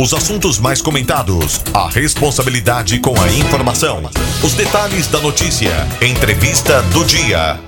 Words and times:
Os 0.00 0.14
assuntos 0.14 0.60
mais 0.60 0.80
comentados, 0.80 1.60
a 1.74 1.88
responsabilidade 1.88 3.00
com 3.00 3.20
a 3.20 3.26
informação, 3.32 4.00
os 4.44 4.54
detalhes 4.54 5.08
da 5.08 5.18
notícia, 5.18 5.72
entrevista 6.00 6.80
do 6.92 7.04
dia. 7.04 7.58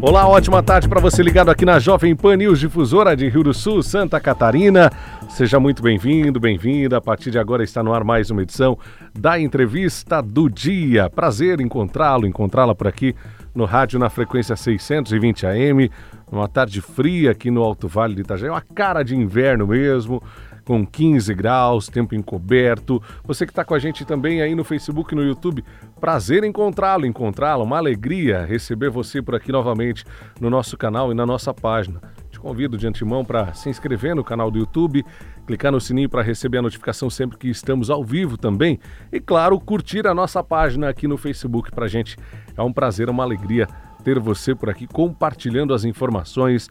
Olá, 0.00 0.26
ótima 0.26 0.62
tarde 0.62 0.88
para 0.88 1.02
você 1.02 1.22
ligado 1.22 1.50
aqui 1.50 1.66
na 1.66 1.78
Jovem 1.78 2.16
Pan 2.16 2.38
News 2.38 2.58
Difusora 2.58 3.14
de 3.14 3.28
Rio 3.28 3.42
do 3.42 3.52
Sul, 3.52 3.82
Santa 3.82 4.18
Catarina. 4.18 4.90
Seja 5.28 5.60
muito 5.60 5.82
bem-vindo, 5.82 6.40
bem-vinda. 6.40 6.96
A 6.96 7.00
partir 7.02 7.30
de 7.30 7.38
agora 7.38 7.62
está 7.62 7.82
no 7.82 7.92
ar 7.92 8.02
mais 8.02 8.30
uma 8.30 8.40
edição 8.40 8.78
da 9.12 9.38
entrevista 9.38 10.22
do 10.22 10.48
dia. 10.48 11.10
Prazer 11.10 11.60
encontrá-lo, 11.60 12.26
encontrá-la 12.26 12.74
por 12.74 12.88
aqui 12.88 13.14
no 13.54 13.64
rádio 13.64 13.98
na 13.98 14.08
frequência 14.08 14.56
620 14.56 15.46
AM. 15.46 15.90
Uma 16.30 16.48
tarde 16.48 16.80
fria 16.80 17.32
aqui 17.32 17.50
no 17.50 17.62
Alto 17.62 17.88
Vale 17.88 18.14
de 18.14 18.20
Itajaí, 18.20 18.50
uma 18.50 18.60
cara 18.60 19.02
de 19.02 19.16
inverno 19.16 19.66
mesmo 19.66 20.22
com 20.64 20.86
15 20.86 21.34
graus, 21.34 21.88
tempo 21.88 22.14
encoberto. 22.14 23.02
Você 23.24 23.44
que 23.44 23.50
está 23.50 23.64
com 23.64 23.74
a 23.74 23.78
gente 23.78 24.04
também 24.04 24.40
aí 24.40 24.54
no 24.54 24.62
Facebook 24.62 25.12
e 25.12 25.16
no 25.16 25.24
YouTube, 25.24 25.64
prazer 26.00 26.44
encontrá-lo, 26.44 27.04
encontrá-la, 27.06 27.64
uma 27.64 27.78
alegria 27.78 28.44
receber 28.44 28.88
você 28.88 29.20
por 29.20 29.34
aqui 29.34 29.50
novamente 29.50 30.04
no 30.40 30.48
nosso 30.48 30.76
canal 30.76 31.10
e 31.10 31.14
na 31.14 31.26
nossa 31.26 31.52
página. 31.52 32.00
Te 32.30 32.38
convido 32.38 32.78
de 32.78 32.86
antemão 32.86 33.24
para 33.24 33.52
se 33.52 33.68
inscrever 33.68 34.14
no 34.14 34.22
canal 34.22 34.48
do 34.48 34.60
YouTube, 34.60 35.04
clicar 35.46 35.72
no 35.72 35.80
sininho 35.80 36.08
para 36.08 36.22
receber 36.22 36.58
a 36.58 36.62
notificação 36.62 37.10
sempre 37.10 37.38
que 37.38 37.48
estamos 37.48 37.90
ao 37.90 38.04
vivo 38.04 38.36
também 38.36 38.78
e, 39.12 39.20
claro, 39.20 39.58
curtir 39.58 40.06
a 40.06 40.14
nossa 40.14 40.42
página 40.42 40.88
aqui 40.88 41.08
no 41.08 41.16
Facebook 41.16 41.70
para 41.70 41.88
gente. 41.88 42.16
É 42.56 42.62
um 42.62 42.72
prazer, 42.72 43.08
uma 43.08 43.22
alegria 43.22 43.66
ter 44.04 44.18
você 44.18 44.54
por 44.54 44.70
aqui 44.70 44.86
compartilhando 44.86 45.74
as 45.74 45.84
informações 45.84 46.68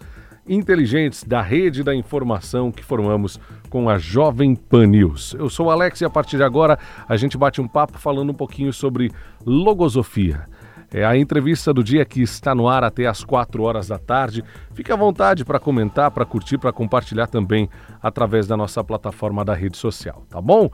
inteligentes 0.47 1.23
da 1.23 1.41
rede 1.41 1.83
da 1.83 1.93
informação 1.93 2.71
que 2.71 2.83
formamos 2.83 3.39
com 3.69 3.87
a 3.87 3.99
Jovem 3.99 4.55
Pan 4.55 4.87
News. 4.87 5.35
Eu 5.37 5.49
sou 5.49 5.67
o 5.67 5.69
Alex 5.69 6.01
e 6.01 6.05
a 6.05 6.09
partir 6.09 6.37
de 6.37 6.43
agora 6.43 6.79
a 7.07 7.15
gente 7.15 7.37
bate 7.37 7.61
um 7.61 7.67
papo 7.67 7.99
falando 7.99 8.31
um 8.31 8.33
pouquinho 8.33 8.73
sobre 8.73 9.11
logosofia. 9.45 10.47
É 10.91 11.05
a 11.05 11.15
entrevista 11.15 11.71
do 11.73 11.83
dia 11.83 12.03
que 12.03 12.21
está 12.21 12.55
no 12.55 12.67
ar 12.67 12.83
até 12.83 13.05
às 13.05 13.23
4 13.23 13.61
horas 13.61 13.87
da 13.87 13.99
tarde. 13.99 14.43
Fique 14.73 14.91
à 14.91 14.95
vontade 14.95 15.45
para 15.45 15.59
comentar, 15.59 16.09
para 16.09 16.25
curtir, 16.25 16.57
para 16.57 16.71
compartilhar 16.71 17.27
também 17.27 17.69
através 18.01 18.47
da 18.47 18.57
nossa 18.57 18.83
plataforma 18.83 19.45
da 19.45 19.53
rede 19.53 19.77
social, 19.77 20.25
tá 20.29 20.41
bom? 20.41 20.69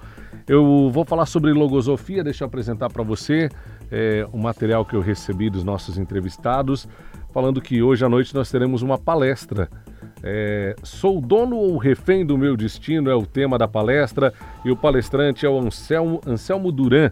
Eu 0.47 0.89
vou 0.91 1.03
falar 1.03 1.25
sobre 1.25 1.51
logosofia, 1.51 2.23
deixa 2.23 2.43
eu 2.43 2.47
apresentar 2.47 2.89
para 2.89 3.03
você 3.03 3.49
é, 3.91 4.25
o 4.31 4.37
material 4.37 4.85
que 4.85 4.95
eu 4.95 5.01
recebi 5.01 5.49
dos 5.49 5.63
nossos 5.63 5.97
entrevistados 5.97 6.87
falando 7.35 7.59
que 7.59 7.83
hoje 7.83 8.05
à 8.05 8.07
noite 8.07 8.33
nós 8.33 8.49
teremos 8.49 8.81
uma 8.81 8.97
palestra. 8.97 9.69
É, 10.23 10.73
Sou 10.81 11.19
dono 11.19 11.57
ou 11.57 11.77
refém 11.77 12.25
do 12.25 12.37
meu 12.37 12.55
destino 12.55 13.09
é 13.09 13.15
o 13.15 13.25
tema 13.25 13.57
da 13.57 13.67
palestra 13.67 14.33
e 14.63 14.71
o 14.71 14.75
palestrante 14.77 15.45
é 15.45 15.49
o 15.49 15.59
Anselmo, 15.59 16.21
Anselmo 16.25 16.71
Duran, 16.71 17.11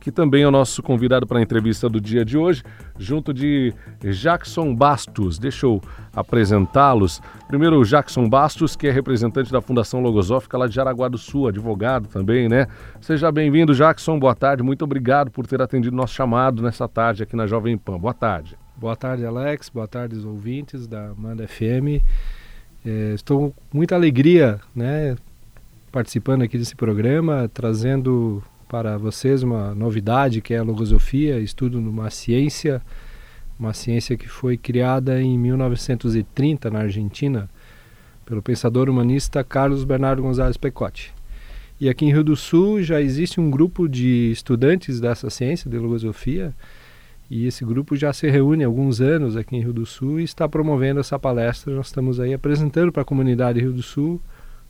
que 0.00 0.10
também 0.12 0.42
é 0.42 0.48
o 0.48 0.50
nosso 0.50 0.82
convidado 0.82 1.26
para 1.26 1.38
a 1.38 1.42
entrevista 1.42 1.88
do 1.88 2.00
dia 2.00 2.24
de 2.24 2.36
hoje, 2.36 2.62
junto 2.98 3.32
de 3.32 3.74
Jackson 4.00 4.74
Bastos. 4.74 5.38
Deixa 5.38 5.66
eu 5.66 5.80
apresentá-los. 6.14 7.20
Primeiro, 7.46 7.78
o 7.78 7.84
Jackson 7.84 8.28
Bastos, 8.28 8.76
que 8.76 8.86
é 8.86 8.90
representante 8.90 9.52
da 9.52 9.60
Fundação 9.60 10.00
Logosófica 10.00 10.56
lá 10.56 10.66
de 10.66 10.74
Jaraguá 10.74 11.08
do 11.08 11.18
Sul, 11.18 11.48
advogado 11.48 12.08
também, 12.08 12.48
né? 12.48 12.66
Seja 13.00 13.30
bem-vindo, 13.32 13.74
Jackson. 13.74 14.18
Boa 14.18 14.34
tarde. 14.34 14.62
Muito 14.62 14.84
obrigado 14.84 15.30
por 15.30 15.46
ter 15.46 15.60
atendido 15.60 15.96
nosso 15.96 16.14
chamado 16.14 16.62
nessa 16.62 16.88
tarde 16.88 17.22
aqui 17.22 17.36
na 17.36 17.46
Jovem 17.46 17.76
Pan. 17.76 17.98
Boa 17.98 18.14
tarde. 18.14 18.56
Boa 18.76 18.94
tarde, 18.94 19.24
Alex. 19.24 19.68
Boa 19.68 19.88
tarde, 19.88 20.14
os 20.14 20.24
ouvintes 20.24 20.86
da 20.86 21.12
Manda 21.16 21.46
FM. 21.48 22.00
É, 22.86 23.12
estou 23.14 23.50
com 23.50 23.76
muita 23.76 23.96
alegria, 23.96 24.60
né, 24.74 25.16
participando 25.90 26.42
aqui 26.42 26.56
desse 26.56 26.76
programa, 26.76 27.50
trazendo 27.52 28.42
para 28.68 28.98
vocês 28.98 29.42
uma 29.42 29.74
novidade 29.74 30.42
que 30.42 30.52
é 30.52 30.58
a 30.58 30.62
logosofia, 30.62 31.40
estudo 31.40 31.80
numa 31.80 32.10
ciência, 32.10 32.82
uma 33.58 33.72
ciência 33.72 34.16
que 34.16 34.28
foi 34.28 34.58
criada 34.58 35.20
em 35.20 35.38
1930 35.38 36.70
na 36.70 36.80
Argentina 36.80 37.48
pelo 38.26 38.42
pensador 38.42 38.90
humanista 38.90 39.42
Carlos 39.42 39.84
Bernardo 39.84 40.22
Gonzalez 40.22 40.58
Pecotti. 40.58 41.14
E 41.80 41.88
aqui 41.88 42.04
em 42.04 42.12
Rio 42.12 42.22
do 42.22 42.36
Sul 42.36 42.82
já 42.82 43.00
existe 43.00 43.40
um 43.40 43.50
grupo 43.50 43.88
de 43.88 44.30
estudantes 44.30 45.00
dessa 45.00 45.30
ciência 45.30 45.70
de 45.70 45.78
logosofia 45.78 46.54
e 47.30 47.46
esse 47.46 47.64
grupo 47.64 47.96
já 47.96 48.12
se 48.12 48.28
reúne 48.28 48.64
há 48.64 48.66
alguns 48.66 49.00
anos 49.00 49.34
aqui 49.34 49.56
em 49.56 49.62
Rio 49.62 49.72
do 49.72 49.86
Sul 49.86 50.20
e 50.20 50.24
está 50.24 50.46
promovendo 50.46 51.00
essa 51.00 51.18
palestra. 51.18 51.74
Nós 51.74 51.86
estamos 51.86 52.20
aí 52.20 52.34
apresentando 52.34 52.92
para 52.92 53.00
a 53.02 53.06
comunidade 53.06 53.60
Rio 53.60 53.72
do 53.72 53.82
Sul 53.82 54.20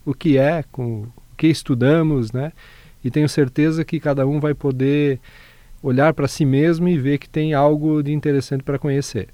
o 0.05 0.15
que 0.15 0.39
é, 0.39 0.63
com, 0.71 1.03
o 1.03 1.37
que 1.37 1.49
estudamos, 1.49 2.31
né? 2.31 2.53
E 3.03 3.11
tenho 3.11 3.29
certeza 3.29 3.85
que 3.85 4.01
cada 4.01 4.27
um 4.27 4.41
vai 4.41 4.55
poder 4.55 5.21
olhar 5.83 6.13
para 6.13 6.27
si 6.27 6.45
mesmo 6.45 6.89
e 6.89 6.99
ver 6.99 7.19
que 7.19 7.29
tem 7.29 7.55
algo 7.55 8.03
de 8.03 8.13
interessante 8.13 8.63
para 8.63 8.79
conhecer. 8.79 9.29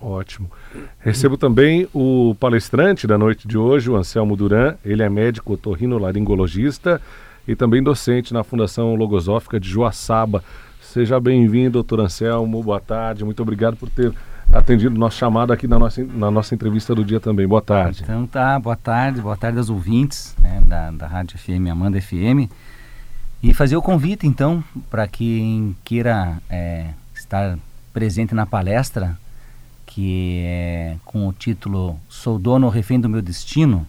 Ótimo. 0.00 0.50
Recebo 0.98 1.36
também 1.36 1.88
o 1.94 2.36
palestrante 2.38 3.06
da 3.06 3.16
noite 3.16 3.48
de 3.48 3.56
hoje, 3.56 3.90
o 3.90 3.96
Anselmo 3.96 4.36
Duran. 4.36 4.74
Ele 4.84 5.02
é 5.02 5.08
médico 5.08 5.54
otorrinolaringologista 5.54 7.00
e 7.48 7.56
também 7.56 7.82
docente 7.82 8.34
na 8.34 8.44
Fundação 8.44 8.94
Logosófica 8.94 9.58
de 9.58 9.68
Joaçaba. 9.68 10.44
Seja 10.82 11.18
bem-vindo, 11.18 11.72
doutor 11.72 12.00
Anselmo. 12.00 12.62
Boa 12.62 12.80
tarde. 12.80 13.24
Muito 13.24 13.40
obrigado 13.40 13.76
por 13.76 13.88
ter 13.88 14.12
atendido 14.52 14.94
o 14.94 14.98
nosso 14.98 15.16
chamado 15.16 15.52
aqui 15.52 15.66
na 15.66 15.78
nossa, 15.78 16.04
na 16.04 16.30
nossa 16.30 16.54
entrevista 16.54 16.94
do 16.94 17.04
dia 17.04 17.18
também. 17.18 17.46
Boa 17.46 17.62
tarde. 17.62 18.02
Então 18.02 18.26
tá, 18.26 18.58
boa 18.58 18.76
tarde, 18.76 19.20
boa 19.20 19.36
tarde 19.36 19.58
aos 19.58 19.70
ouvintes 19.70 20.36
né, 20.40 20.62
da, 20.66 20.90
da 20.90 21.06
Rádio 21.06 21.38
FM, 21.38 21.70
Amanda 21.70 22.00
FM. 22.00 22.50
E 23.42 23.52
fazer 23.52 23.76
o 23.76 23.82
convite, 23.82 24.26
então, 24.26 24.64
para 24.90 25.06
quem 25.06 25.76
queira 25.84 26.38
é, 26.48 26.86
estar 27.14 27.58
presente 27.92 28.34
na 28.34 28.46
palestra, 28.46 29.18
que 29.84 30.40
é 30.44 30.96
com 31.04 31.28
o 31.28 31.32
título 31.32 31.98
Sou 32.08 32.38
Dono 32.38 32.66
ou 32.66 32.72
Refém 32.72 32.98
do 32.98 33.08
Meu 33.08 33.22
Destino, 33.22 33.86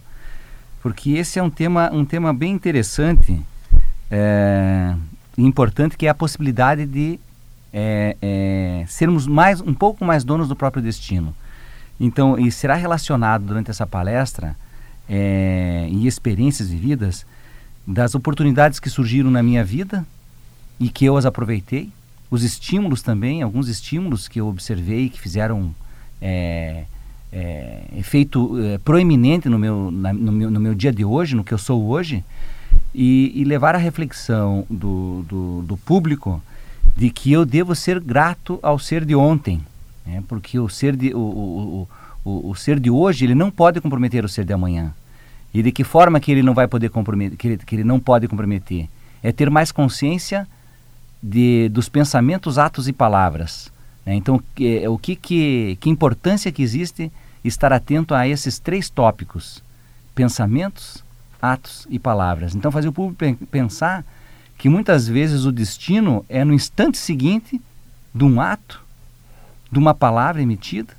porque 0.82 1.10
esse 1.12 1.38
é 1.38 1.42
um 1.42 1.50
tema, 1.50 1.90
um 1.92 2.04
tema 2.04 2.32
bem 2.32 2.52
interessante. 2.52 3.40
É, 4.10 4.94
importante 5.36 5.96
que 5.96 6.06
é 6.06 6.08
a 6.08 6.14
possibilidade 6.14 6.86
de 6.86 7.18
é, 7.72 8.16
é, 8.22 8.84
sermos 8.86 9.26
mais 9.26 9.60
um 9.60 9.74
pouco 9.74 10.04
mais 10.04 10.24
donos 10.24 10.48
do 10.48 10.56
próprio 10.56 10.82
destino. 10.82 11.34
Então, 12.00 12.38
e 12.38 12.50
será 12.50 12.74
relacionado 12.74 13.44
durante 13.44 13.70
essa 13.70 13.86
palestra 13.86 14.56
é, 15.08 15.86
e 15.90 16.06
experiências 16.06 16.68
vividas 16.68 17.26
das 17.88 18.14
oportunidades 18.14 18.78
que 18.78 18.90
surgiram 18.90 19.30
na 19.30 19.42
minha 19.42 19.64
vida 19.64 20.06
e 20.78 20.90
que 20.90 21.06
eu 21.06 21.16
as 21.16 21.24
aproveitei, 21.24 21.90
os 22.30 22.44
estímulos 22.44 23.00
também, 23.00 23.40
alguns 23.40 23.66
estímulos 23.66 24.28
que 24.28 24.38
eu 24.38 24.46
observei 24.46 25.08
que 25.08 25.18
fizeram 25.18 25.74
é, 26.20 26.84
é, 27.32 27.84
efeito 27.96 28.58
é, 28.62 28.76
proeminente 28.76 29.48
no 29.48 29.58
meu, 29.58 29.90
na, 29.90 30.12
no, 30.12 30.30
meu, 30.30 30.50
no 30.50 30.60
meu 30.60 30.74
dia 30.74 30.92
de 30.92 31.02
hoje, 31.02 31.34
no 31.34 31.42
que 31.42 31.54
eu 31.54 31.56
sou 31.56 31.86
hoje, 31.86 32.22
e, 32.94 33.32
e 33.34 33.42
levar 33.44 33.74
a 33.74 33.78
reflexão 33.78 34.66
do, 34.68 35.24
do, 35.26 35.62
do, 35.62 35.76
público 35.78 36.42
de 36.94 37.08
que 37.08 37.32
eu 37.32 37.46
devo 37.46 37.74
ser 37.74 37.98
grato 38.00 38.58
ao 38.62 38.78
ser 38.78 39.06
de 39.06 39.14
ontem, 39.14 39.62
né? 40.04 40.22
porque 40.28 40.58
o 40.58 40.68
ser 40.68 40.94
de, 40.94 41.14
o, 41.14 41.18
o, 41.18 41.88
o, 42.22 42.50
o, 42.50 42.54
ser 42.54 42.78
de 42.78 42.90
hoje 42.90 43.24
ele 43.24 43.34
não 43.34 43.50
pode 43.50 43.80
comprometer 43.80 44.26
o 44.26 44.28
ser 44.28 44.44
de 44.44 44.52
amanhã. 44.52 44.92
E 45.52 45.62
de 45.62 45.72
que 45.72 45.84
forma 45.84 46.20
que 46.20 46.30
ele 46.30 46.42
não 46.42 46.54
vai 46.54 46.68
poder 46.68 46.90
comprometer, 46.90 47.36
que 47.36 47.48
ele, 47.48 47.56
que 47.58 47.76
ele 47.76 47.84
não 47.84 47.98
pode 47.98 48.28
comprometer? 48.28 48.88
É 49.22 49.32
ter 49.32 49.50
mais 49.50 49.72
consciência 49.72 50.46
de, 51.22 51.68
dos 51.70 51.88
pensamentos, 51.88 52.58
atos 52.58 52.88
e 52.88 52.92
palavras. 52.92 53.72
Né? 54.04 54.14
Então, 54.14 54.42
que, 54.54 54.86
o 54.86 54.98
que, 54.98 55.16
que, 55.16 55.78
que 55.80 55.90
importância 55.90 56.52
que 56.52 56.62
existe 56.62 57.10
estar 57.44 57.72
atento 57.72 58.14
a 58.14 58.28
esses 58.28 58.58
três 58.58 58.88
tópicos: 58.88 59.62
pensamentos, 60.14 61.02
atos 61.40 61.86
e 61.90 61.98
palavras. 61.98 62.54
Então, 62.54 62.70
fazer 62.70 62.88
o 62.88 62.92
público 62.92 63.46
pensar 63.46 64.04
que 64.56 64.68
muitas 64.68 65.06
vezes 65.06 65.44
o 65.44 65.52
destino 65.52 66.24
é 66.28 66.44
no 66.44 66.52
instante 66.52 66.98
seguinte 66.98 67.60
de 68.14 68.24
um 68.24 68.40
ato, 68.40 68.82
de 69.70 69.78
uma 69.78 69.94
palavra 69.94 70.42
emitida 70.42 70.92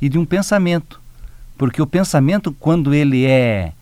e 0.00 0.08
de 0.08 0.18
um 0.18 0.24
pensamento. 0.24 1.00
Porque 1.58 1.82
o 1.82 1.86
pensamento, 1.86 2.52
quando 2.52 2.94
ele 2.94 3.26
é, 3.26 3.72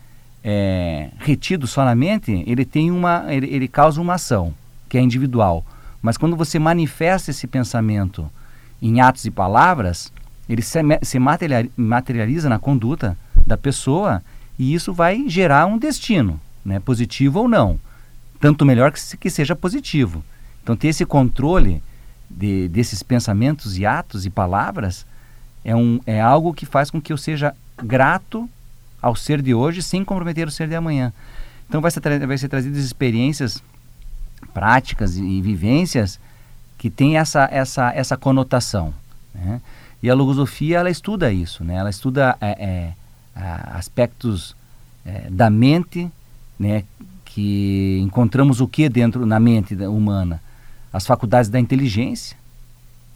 é 0.42 1.10
retido 1.18 1.66
só 1.66 1.84
na 1.84 1.94
mente, 1.94 2.44
ele, 2.46 2.64
tem 2.64 2.90
uma, 2.90 3.26
ele, 3.28 3.46
ele 3.46 3.68
causa 3.68 4.00
uma 4.00 4.14
ação, 4.14 4.54
que 4.88 4.96
é 4.96 5.00
individual. 5.00 5.64
Mas 6.02 6.16
quando 6.16 6.36
você 6.36 6.58
manifesta 6.58 7.30
esse 7.30 7.46
pensamento 7.46 8.30
em 8.80 9.00
atos 9.00 9.24
e 9.26 9.30
palavras, 9.30 10.12
ele 10.48 10.62
se, 10.62 10.78
se 11.02 11.18
materializa 11.76 12.48
na 12.48 12.58
conduta 12.58 13.16
da 13.46 13.56
pessoa 13.56 14.22
e 14.58 14.74
isso 14.74 14.92
vai 14.92 15.28
gerar 15.28 15.66
um 15.66 15.78
destino, 15.78 16.40
né, 16.64 16.80
positivo 16.80 17.40
ou 17.40 17.48
não. 17.48 17.78
Tanto 18.38 18.64
melhor 18.64 18.92
que, 18.92 19.16
que 19.16 19.30
seja 19.30 19.54
positivo. 19.54 20.24
Então, 20.62 20.76
ter 20.76 20.88
esse 20.88 21.04
controle 21.04 21.82
de, 22.28 22.68
desses 22.68 23.02
pensamentos 23.02 23.76
e 23.76 23.84
atos 23.84 24.24
e 24.24 24.30
palavras 24.30 25.06
é, 25.64 25.74
um, 25.76 26.00
é 26.06 26.20
algo 26.20 26.54
que 26.54 26.64
faz 26.64 26.90
com 26.90 27.00
que 27.00 27.12
eu 27.12 27.16
seja 27.16 27.54
grato 27.76 28.48
ao 29.00 29.16
ser 29.16 29.40
de 29.42 29.54
hoje 29.54 29.82
sem 29.82 30.04
comprometer 30.04 30.46
o 30.46 30.50
ser 30.50 30.68
de 30.68 30.74
amanhã. 30.74 31.12
Então 31.68 31.80
vai 31.80 31.90
ser, 31.90 32.26
vai 32.26 32.38
ser 32.38 32.48
trazidas 32.48 32.84
experiências 32.84 33.62
práticas 34.52 35.16
e, 35.16 35.22
e 35.22 35.40
vivências 35.40 36.18
que 36.76 36.90
têm 36.90 37.16
essa, 37.16 37.48
essa, 37.52 37.92
essa 37.94 38.16
conotação. 38.16 38.92
Né? 39.34 39.60
E 40.02 40.10
a 40.10 40.14
logosofia 40.14 40.78
ela 40.78 40.90
estuda 40.90 41.32
isso, 41.32 41.62
né? 41.62 41.74
ela 41.74 41.90
estuda 41.90 42.36
é, 42.40 42.50
é, 42.58 42.92
aspectos 43.34 44.56
é, 45.04 45.28
da 45.30 45.50
mente, 45.50 46.10
né? 46.58 46.84
que 47.24 48.00
encontramos 48.02 48.60
o 48.60 48.66
que 48.66 48.88
dentro 48.88 49.24
na 49.24 49.38
mente 49.38 49.74
humana? 49.74 50.42
As 50.92 51.06
faculdades 51.06 51.48
da 51.48 51.60
inteligência, 51.60 52.36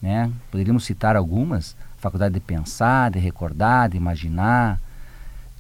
né? 0.01 0.31
poderíamos 0.51 0.85
citar 0.85 1.17
algumas, 1.17 1.75
faculdade 1.99 2.35
de 2.35 2.41
pensar, 2.41 3.11
de 3.11 3.19
recordar, 3.19 3.89
de 3.89 3.97
imaginar, 3.97 4.79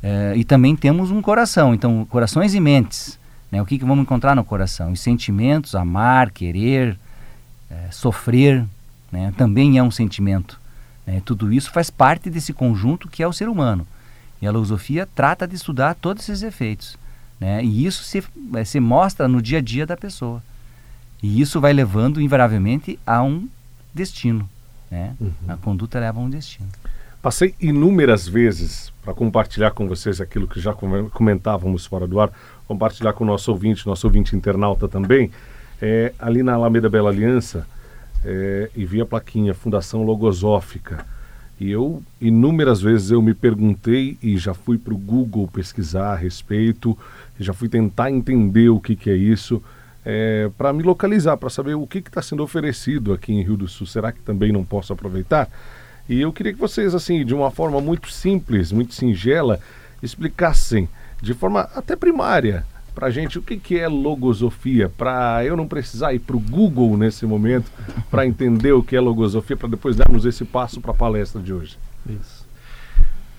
é, 0.06 0.36
e 0.36 0.44
também 0.44 0.76
temos 0.76 1.10
um 1.10 1.22
coração, 1.22 1.72
então 1.72 2.04
corações 2.04 2.52
e 2.52 2.60
mentes. 2.60 3.18
Né? 3.50 3.62
O 3.62 3.64
que, 3.64 3.78
que 3.78 3.86
vamos 3.86 4.02
encontrar 4.02 4.36
no 4.36 4.44
coração? 4.44 4.92
Os 4.92 5.00
sentimentos, 5.00 5.74
amar, 5.74 6.30
querer, 6.30 6.98
é, 7.70 7.90
sofrer, 7.90 8.66
né? 9.10 9.32
também 9.38 9.78
é 9.78 9.82
um 9.82 9.90
sentimento. 9.90 10.60
Né? 11.06 11.22
Tudo 11.24 11.50
isso 11.50 11.70
faz 11.70 11.88
parte 11.88 12.28
desse 12.28 12.52
conjunto 12.52 13.08
que 13.08 13.22
é 13.22 13.26
o 13.26 13.32
ser 13.32 13.48
humano. 13.48 13.86
E 14.42 14.46
a 14.46 14.50
filosofia 14.50 15.08
trata 15.14 15.48
de 15.48 15.56
estudar 15.56 15.94
todos 15.94 16.28
esses 16.28 16.42
efeitos. 16.42 16.98
Né? 17.40 17.64
E 17.64 17.86
isso 17.86 18.04
se, 18.04 18.22
é, 18.56 18.62
se 18.62 18.80
mostra 18.80 19.26
no 19.26 19.40
dia 19.40 19.56
a 19.56 19.62
dia 19.62 19.86
da 19.86 19.96
pessoa. 19.96 20.42
E 21.22 21.40
isso 21.40 21.62
vai 21.62 21.72
levando, 21.72 22.20
invariavelmente, 22.20 22.98
a 23.06 23.22
um 23.22 23.48
destino. 23.94 24.46
Né? 24.90 25.14
Uhum. 25.18 25.32
A 25.48 25.56
conduta 25.56 25.98
leva 25.98 26.20
a 26.20 26.22
um 26.22 26.28
destino. 26.28 26.68
Passei 27.24 27.54
inúmeras 27.58 28.28
vezes 28.28 28.92
para 29.02 29.14
compartilhar 29.14 29.70
com 29.70 29.88
vocês 29.88 30.20
aquilo 30.20 30.46
que 30.46 30.60
já 30.60 30.74
comentávamos 30.74 31.86
fora 31.86 32.06
do 32.06 32.20
ar, 32.20 32.30
compartilhar 32.68 33.14
com 33.14 33.24
o 33.24 33.26
nosso 33.26 33.50
ouvinte, 33.50 33.86
nosso 33.86 34.06
ouvinte 34.06 34.36
internauta 34.36 34.86
também, 34.86 35.30
é, 35.80 36.12
ali 36.18 36.42
na 36.42 36.52
Alameda 36.52 36.86
Bela 36.90 37.08
Aliança, 37.08 37.66
é, 38.22 38.68
e 38.76 38.84
vi 38.84 39.00
a 39.00 39.06
plaquinha 39.06 39.54
Fundação 39.54 40.02
Logosófica. 40.02 41.06
E 41.58 41.70
eu, 41.70 42.02
inúmeras 42.20 42.82
vezes, 42.82 43.10
eu 43.10 43.22
me 43.22 43.32
perguntei 43.32 44.18
e 44.22 44.36
já 44.36 44.52
fui 44.52 44.76
para 44.76 44.92
o 44.92 44.98
Google 44.98 45.48
pesquisar 45.50 46.12
a 46.12 46.16
respeito, 46.16 46.94
já 47.40 47.54
fui 47.54 47.70
tentar 47.70 48.10
entender 48.10 48.68
o 48.68 48.78
que, 48.78 48.94
que 48.94 49.08
é 49.08 49.16
isso, 49.16 49.62
é, 50.04 50.50
para 50.58 50.74
me 50.74 50.82
localizar, 50.82 51.38
para 51.38 51.48
saber 51.48 51.72
o 51.72 51.86
que 51.86 52.00
está 52.00 52.20
sendo 52.20 52.42
oferecido 52.42 53.14
aqui 53.14 53.32
em 53.32 53.42
Rio 53.42 53.56
do 53.56 53.66
Sul. 53.66 53.86
Será 53.86 54.12
que 54.12 54.20
também 54.20 54.52
não 54.52 54.62
posso 54.62 54.92
aproveitar? 54.92 55.48
E 56.08 56.20
eu 56.20 56.32
queria 56.32 56.52
que 56.52 56.58
vocês, 56.58 56.94
assim, 56.94 57.24
de 57.24 57.34
uma 57.34 57.50
forma 57.50 57.80
muito 57.80 58.10
simples, 58.10 58.70
muito 58.70 58.94
singela, 58.94 59.58
explicassem 60.02 60.88
de 61.20 61.32
forma 61.32 61.62
até 61.74 61.96
primária 61.96 62.66
para 62.94 63.10
gente 63.10 63.38
o 63.38 63.42
que, 63.42 63.56
que 63.56 63.78
é 63.78 63.88
logosofia, 63.88 64.88
para 64.88 65.44
eu 65.44 65.56
não 65.56 65.66
precisar 65.66 66.14
ir 66.14 66.20
para 66.20 66.36
o 66.36 66.40
Google 66.40 66.96
nesse 66.96 67.26
momento 67.26 67.70
para 68.08 68.24
entender 68.24 68.72
o 68.72 68.82
que 68.82 68.94
é 68.94 69.00
logosofia, 69.00 69.56
para 69.56 69.68
depois 69.68 69.96
darmos 69.96 70.24
esse 70.24 70.44
passo 70.44 70.80
para 70.80 70.92
a 70.92 70.94
palestra 70.94 71.42
de 71.42 71.52
hoje. 71.52 71.76
Isso. 72.08 72.46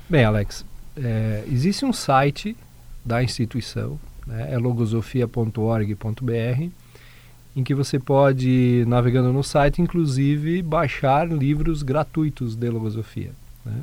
Bem, 0.09 0.25
Alex, 0.25 0.65
é, 0.97 1.45
existe 1.47 1.85
um 1.85 1.93
site 1.93 2.55
da 3.03 3.23
instituição, 3.23 3.97
né, 4.27 4.49
é 4.51 4.57
logosofia.org.br, 4.57 6.69
em 7.55 7.63
que 7.63 7.73
você 7.73 7.97
pode, 7.97 8.83
navegando 8.87 9.31
no 9.31 9.43
site, 9.43 9.81
inclusive 9.81 10.61
baixar 10.61 11.27
livros 11.27 11.83
gratuitos 11.83 12.55
de 12.55 12.69
logosofia. 12.69 13.31
Né? 13.65 13.81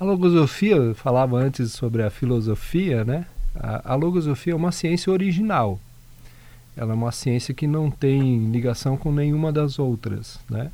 A 0.00 0.04
logosofia, 0.04 0.94
falava 0.94 1.36
antes 1.36 1.72
sobre 1.72 2.02
a 2.02 2.10
filosofia, 2.10 3.04
né? 3.04 3.26
A, 3.54 3.92
a, 3.92 3.94
logosofia 3.94 4.54
é 4.54 4.56
uma 4.56 4.72
ciência 4.72 5.12
original. 5.12 5.78
Ela 6.76 6.92
é 6.92 6.94
uma 6.94 7.12
ciência 7.12 7.54
que 7.54 7.66
não 7.66 7.90
tem 7.90 8.50
ligação 8.50 8.96
com 8.96 9.12
nenhuma 9.12 9.52
das 9.52 9.78
outras, 9.78 10.40
né? 10.50 10.72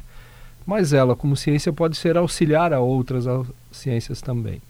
Mas 0.64 0.92
ela, 0.92 1.16
como 1.16 1.36
ciência, 1.36 1.72
pode 1.72 1.96
ser 1.96 2.16
auxiliar 2.16 2.72
a 2.72 2.80
outras 2.80 3.24
ciências 3.72 4.22
também. 4.22 4.62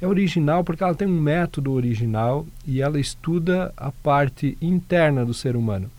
É 0.00 0.06
original 0.06 0.64
porque 0.64 0.82
ela 0.82 0.94
tem 0.94 1.06
um 1.06 1.20
método 1.20 1.72
original 1.72 2.46
e 2.66 2.80
ela 2.80 2.98
estuda 2.98 3.72
a 3.76 3.92
parte 3.92 4.56
interna 4.60 5.24
do 5.24 5.34
ser 5.34 5.54
humano. 5.54 5.90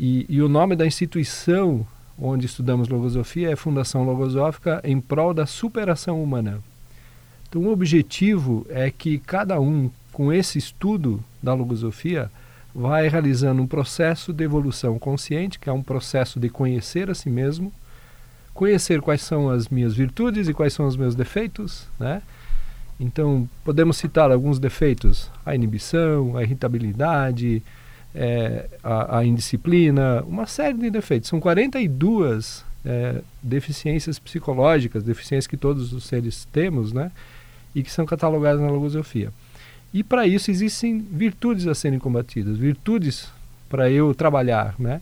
E, 0.00 0.24
e, 0.28 0.40
o 0.40 0.48
nome 0.48 0.76
da 0.76 0.86
instituição 0.86 1.84
onde 2.16 2.46
estudamos 2.46 2.88
logosofia 2.88 3.50
é 3.50 3.56
Fundação 3.56 4.04
Logosófica 4.04 4.80
em 4.84 5.00
prol 5.00 5.34
da 5.34 5.44
superação 5.44 6.22
humana. 6.22 6.60
Então, 7.48 7.62
o 7.62 7.72
objetivo 7.72 8.64
é 8.68 8.92
que 8.92 9.18
cada 9.18 9.60
um, 9.60 9.90
com 10.12 10.32
esse 10.32 10.56
estudo 10.56 11.20
da 11.42 11.52
logosofia, 11.52 12.30
vai 12.72 13.08
realizando 13.08 13.60
um 13.60 13.66
processo 13.66 14.32
de 14.32 14.44
evolução 14.44 15.00
consciente, 15.00 15.58
que 15.58 15.68
é 15.68 15.72
um 15.72 15.82
processo 15.82 16.38
de 16.38 16.48
conhecer 16.48 17.10
a 17.10 17.14
si 17.14 17.28
mesmo, 17.28 17.72
conhecer 18.54 19.00
quais 19.00 19.22
são 19.22 19.50
as 19.50 19.68
minhas 19.68 19.94
virtudes 19.94 20.46
e 20.46 20.54
quais 20.54 20.72
são 20.72 20.86
os 20.86 20.96
meus 20.96 21.16
defeitos, 21.16 21.88
né? 21.98 22.22
Então, 23.00 23.48
podemos 23.64 23.96
citar 23.96 24.30
alguns 24.30 24.60
defeitos: 24.60 25.28
a 25.44 25.56
inibição, 25.56 26.36
a 26.36 26.44
irritabilidade, 26.44 27.64
é, 28.20 28.66
a, 28.82 29.18
a, 29.18 29.24
indisciplina, 29.24 30.24
uma 30.26 30.44
série 30.44 30.76
de 30.76 30.90
defeitos. 30.90 31.28
São 31.28 31.38
42 31.38 32.64
é, 32.84 33.22
deficiências 33.40 34.18
psicológicas, 34.18 35.04
deficiências 35.04 35.46
que 35.46 35.56
todos 35.56 35.92
os 35.92 36.04
seres 36.04 36.44
temos, 36.50 36.92
né? 36.92 37.12
E 37.72 37.82
que 37.82 37.92
são 37.92 38.04
catalogadas 38.04 38.60
na 38.60 38.68
logosofia. 38.68 39.32
E 39.94 40.02
para 40.02 40.26
isso 40.26 40.50
existem 40.50 40.98
virtudes 40.98 41.68
a 41.68 41.76
serem 41.76 42.00
combatidas, 42.00 42.58
virtudes 42.58 43.30
para 43.68 43.88
eu 43.88 44.12
trabalhar, 44.12 44.74
né? 44.80 45.00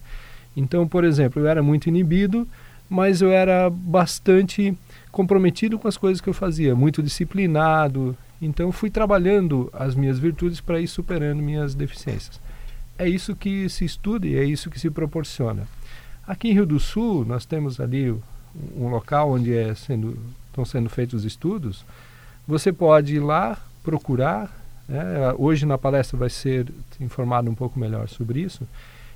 Então, 0.54 0.86
por 0.86 1.02
exemplo, 1.02 1.40
eu 1.40 1.48
era 1.48 1.62
muito 1.62 1.88
inibido, 1.88 2.46
mas 2.88 3.22
eu 3.22 3.30
era 3.30 3.70
bastante 3.70 4.76
comprometido 5.10 5.78
com 5.78 5.88
as 5.88 5.96
coisas 5.96 6.20
que 6.20 6.28
eu 6.28 6.34
fazia, 6.34 6.74
muito 6.74 7.02
disciplinado. 7.02 8.14
Então, 8.42 8.70
fui 8.70 8.90
trabalhando 8.90 9.70
as 9.72 9.94
minhas 9.94 10.18
virtudes 10.18 10.60
para 10.60 10.78
ir 10.78 10.86
superando 10.86 11.42
minhas 11.42 11.74
deficiências 11.74 12.44
é 12.98 13.08
isso 13.08 13.34
que 13.34 13.68
se 13.68 13.84
estuda 13.84 14.26
e 14.26 14.36
é 14.36 14.44
isso 14.44 14.70
que 14.70 14.78
se 14.78 14.90
proporciona. 14.90 15.66
Aqui 16.26 16.48
em 16.48 16.52
Rio 16.52 16.66
do 16.66 16.80
Sul, 16.80 17.24
nós 17.24 17.44
temos 17.44 17.78
ali 17.78 18.10
um 18.76 18.88
local 18.88 19.32
onde 19.32 19.56
é 19.56 19.74
sendo, 19.74 20.18
estão 20.48 20.64
sendo 20.64 20.88
feitos 20.88 21.24
estudos. 21.24 21.84
Você 22.48 22.72
pode 22.72 23.16
ir 23.16 23.20
lá 23.20 23.58
procurar. 23.84 24.50
Né? 24.88 25.02
Hoje 25.38 25.66
na 25.66 25.78
palestra 25.78 26.18
vai 26.18 26.30
ser 26.30 26.66
informado 27.00 27.50
um 27.50 27.54
pouco 27.54 27.78
melhor 27.78 28.08
sobre 28.08 28.40
isso. 28.40 28.66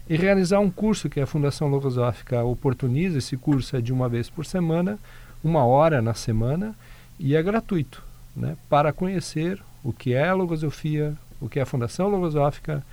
E 0.09 0.17
realizar 0.17 0.61
um 0.61 0.71
curso 0.71 1.09
que 1.09 1.21
a 1.21 1.27
Fundação 1.27 1.69
Logosófica 1.69 2.43
oportuniza. 2.45 3.19
Esse 3.19 3.37
curso 3.37 3.77
é 3.77 3.81
de 3.81 3.93
uma 3.93 4.09
vez 4.09 4.29
por 4.29 4.45
semana, 4.45 4.99
uma 5.43 5.65
hora 5.65 6.03
na 6.03 6.15
semana, 6.15 6.75
e 7.19 7.35
é 7.35 7.43
gratuito 7.43 8.03
né? 8.37 8.57
para 8.69 8.93
conhecer 8.93 9.61
o 9.83 9.93
que 9.93 10.13
é 10.13 10.29
a 10.29 10.35
logosofia, 10.35 11.15
o 11.41 11.49
que 11.49 11.59
é 11.59 11.63
a 11.63 11.67
Fundação 11.67 12.09
Logosófica 12.09 12.85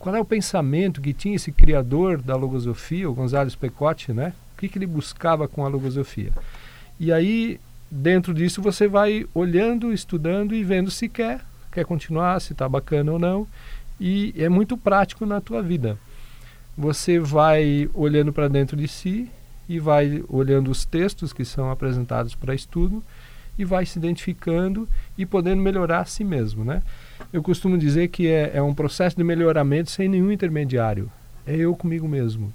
qual 0.00 0.16
é 0.16 0.20
o 0.20 0.24
pensamento 0.24 0.98
que 0.98 1.12
tinha 1.12 1.36
esse 1.36 1.52
criador 1.52 2.22
da 2.22 2.34
logosofia, 2.34 3.08
o 3.08 3.12
Gonzalo 3.12 3.54
Pecotti, 3.58 4.14
né? 4.14 4.32
O 4.54 4.58
que, 4.58 4.66
que 4.66 4.78
ele 4.78 4.86
buscava 4.86 5.46
com 5.46 5.62
a 5.62 5.68
logosofia? 5.68 6.32
E 6.98 7.12
aí, 7.12 7.60
dentro 7.90 8.32
disso, 8.32 8.62
você 8.62 8.88
vai 8.88 9.26
olhando, 9.34 9.92
estudando 9.92 10.54
e 10.54 10.64
vendo 10.64 10.90
se 10.90 11.06
quer, 11.06 11.42
quer 11.70 11.84
continuar, 11.84 12.40
se 12.40 12.52
está 12.52 12.66
bacana 12.66 13.12
ou 13.12 13.18
não. 13.18 13.46
E 14.00 14.34
é 14.38 14.48
muito 14.48 14.74
prático 14.74 15.26
na 15.26 15.38
tua 15.38 15.62
vida. 15.62 15.98
Você 16.78 17.18
vai 17.18 17.90
olhando 17.92 18.32
para 18.32 18.48
dentro 18.48 18.78
de 18.78 18.88
si 18.88 19.30
e 19.68 19.78
vai 19.78 20.24
olhando 20.30 20.70
os 20.70 20.86
textos 20.86 21.30
que 21.30 21.44
são 21.44 21.70
apresentados 21.70 22.34
para 22.34 22.54
estudo 22.54 23.04
e 23.58 23.66
vai 23.66 23.84
se 23.84 23.98
identificando 23.98 24.88
e 25.18 25.26
podendo 25.26 25.60
melhorar 25.60 26.00
a 26.00 26.04
si 26.06 26.24
mesmo, 26.24 26.64
né? 26.64 26.82
Eu 27.32 27.42
costumo 27.42 27.78
dizer 27.78 28.08
que 28.08 28.26
é, 28.26 28.52
é 28.54 28.62
um 28.62 28.74
processo 28.74 29.16
de 29.16 29.22
melhoramento 29.22 29.90
sem 29.90 30.08
nenhum 30.08 30.32
intermediário. 30.32 31.10
É 31.46 31.54
eu 31.56 31.74
comigo 31.76 32.08
mesmo. 32.08 32.52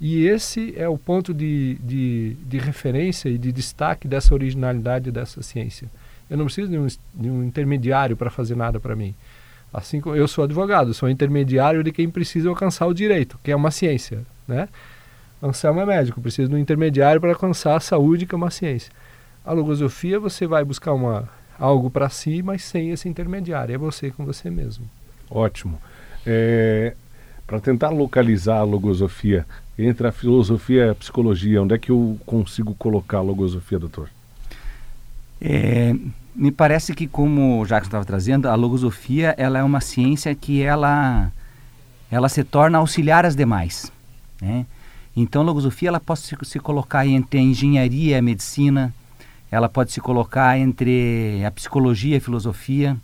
E 0.00 0.26
esse 0.26 0.72
é 0.76 0.88
o 0.88 0.96
ponto 0.96 1.34
de, 1.34 1.74
de, 1.82 2.34
de 2.46 2.58
referência 2.58 3.28
e 3.28 3.36
de 3.36 3.52
destaque 3.52 4.08
dessa 4.08 4.32
originalidade 4.32 5.10
dessa 5.10 5.42
ciência. 5.42 5.90
Eu 6.28 6.38
não 6.38 6.46
preciso 6.46 6.70
de 6.70 6.78
um, 6.78 6.86
de 6.86 7.30
um 7.30 7.44
intermediário 7.44 8.16
para 8.16 8.30
fazer 8.30 8.56
nada 8.56 8.80
para 8.80 8.96
mim. 8.96 9.14
Assim 9.72 10.00
como 10.00 10.16
eu 10.16 10.26
sou 10.26 10.44
advogado, 10.44 10.94
sou 10.94 11.08
intermediário 11.08 11.84
de 11.84 11.92
quem 11.92 12.08
precisa 12.08 12.48
alcançar 12.48 12.86
o 12.86 12.94
direito, 12.94 13.38
que 13.42 13.52
é 13.52 13.56
uma 13.56 13.70
ciência, 13.70 14.24
né? 14.48 14.68
Anselmo 15.42 15.80
é 15.80 15.86
médico, 15.86 16.20
precisa 16.20 16.48
de 16.48 16.54
um 16.54 16.58
intermediário 16.58 17.20
para 17.20 17.30
alcançar 17.30 17.76
a 17.76 17.80
saúde, 17.80 18.26
que 18.26 18.34
é 18.34 18.38
uma 18.38 18.50
ciência. 18.50 18.92
A 19.44 19.52
logosofia, 19.52 20.18
você 20.18 20.46
vai 20.46 20.64
buscar 20.64 20.92
uma 20.92 21.28
algo 21.60 21.90
para 21.90 22.08
si, 22.08 22.42
mas 22.42 22.64
sem 22.64 22.90
esse 22.90 23.08
intermediário. 23.08 23.74
É 23.74 23.78
você 23.78 24.10
com 24.10 24.24
você 24.24 24.50
mesmo. 24.50 24.84
Ótimo. 25.30 25.78
É, 26.26 26.94
para 27.46 27.60
tentar 27.60 27.90
localizar 27.90 28.58
a 28.58 28.62
logosofia 28.62 29.46
entre 29.78 30.06
a 30.08 30.12
filosofia 30.12 30.86
e 30.86 30.90
a 30.90 30.94
psicologia, 30.94 31.62
onde 31.62 31.74
é 31.74 31.78
que 31.78 31.90
eu 31.90 32.18
consigo 32.26 32.74
colocar 32.74 33.18
a 33.18 33.22
logosofia, 33.22 33.78
doutor? 33.78 34.08
É, 35.40 35.94
Me 36.34 36.50
parece 36.50 36.94
que, 36.94 37.06
como 37.06 37.60
o 37.60 37.66
Jacques 37.66 37.88
estava 37.88 38.04
trazendo, 38.04 38.48
a 38.48 38.54
logosofia 38.54 39.34
ela 39.36 39.58
é 39.58 39.62
uma 39.62 39.80
ciência 39.80 40.34
que 40.34 40.62
ela, 40.62 41.32
ela 42.10 42.28
se 42.28 42.44
torna 42.44 42.78
auxiliar 42.78 43.26
às 43.26 43.34
demais. 43.34 43.90
Né? 44.40 44.64
Então, 45.16 45.42
a 45.42 45.44
logosofia 45.44 45.88
ela 45.88 46.00
pode 46.00 46.20
se, 46.20 46.36
se 46.42 46.58
colocar 46.60 47.06
entre 47.06 47.38
a 47.38 47.42
engenharia 47.42 48.12
e 48.12 48.18
a 48.18 48.22
medicina, 48.22 48.94
ela 49.50 49.68
pode 49.68 49.92
se 49.92 50.00
colocar 50.00 50.58
entre 50.58 51.42
a 51.44 51.50
psicologia 51.50 52.14
e 52.14 52.18
a 52.18 52.20
filosofia, 52.20 52.96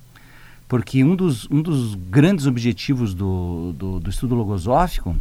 porque 0.69 1.03
um 1.03 1.17
dos, 1.17 1.49
um 1.51 1.61
dos 1.61 1.95
grandes 1.95 2.47
objetivos 2.47 3.15
do, 3.15 3.73
do, 3.73 4.01
do 4.01 4.11
estudo 4.11 4.35
logosófico 4.35 5.17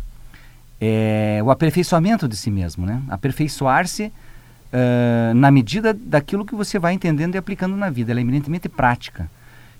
é 0.80 1.40
o 1.44 1.50
aperfeiçoamento 1.50 2.28
de 2.28 2.36
si 2.36 2.52
mesmo, 2.52 2.86
né? 2.86 3.02
aperfeiçoar-se 3.10 4.06
uh, 4.06 5.34
na 5.34 5.50
medida 5.50 5.94
daquilo 5.94 6.46
que 6.46 6.56
você 6.56 6.78
vai 6.78 6.94
entendendo 6.94 7.36
e 7.36 7.38
aplicando 7.38 7.76
na 7.76 7.90
vida. 7.90 8.12
Ela 8.12 8.20
é 8.20 8.24
eminentemente 8.24 8.70
prática. 8.70 9.30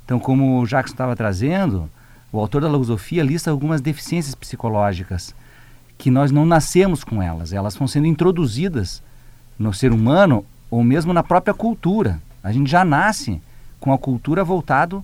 Então, 0.04 0.20
como 0.20 0.60
o 0.60 0.66
Jacques 0.66 0.94
estava 0.94 1.16
trazendo, 1.16 1.90
o 2.32 2.40
autor 2.40 2.62
da 2.62 2.68
logosofia 2.68 3.24
lista 3.24 3.52
algumas 3.52 3.82
deficiências 3.82 4.36
psicológicas 4.36 5.34
que 5.98 6.12
nós 6.12 6.32
não 6.32 6.46
nascemos 6.46 7.04
com 7.04 7.22
elas, 7.22 7.54
elas 7.54 7.76
vão 7.76 7.88
sendo 7.88 8.06
introduzidas 8.06 9.02
no 9.58 9.74
ser 9.74 9.92
humano 9.92 10.46
ou 10.70 10.84
mesmo 10.84 11.14
na 11.14 11.24
própria 11.24 11.54
cultura. 11.54 12.22
A 12.44 12.52
gente 12.52 12.70
já 12.70 12.84
nasce 12.86 13.42
com 13.80 13.94
a 13.94 13.98
cultura 13.98 14.44
voltado 14.44 15.04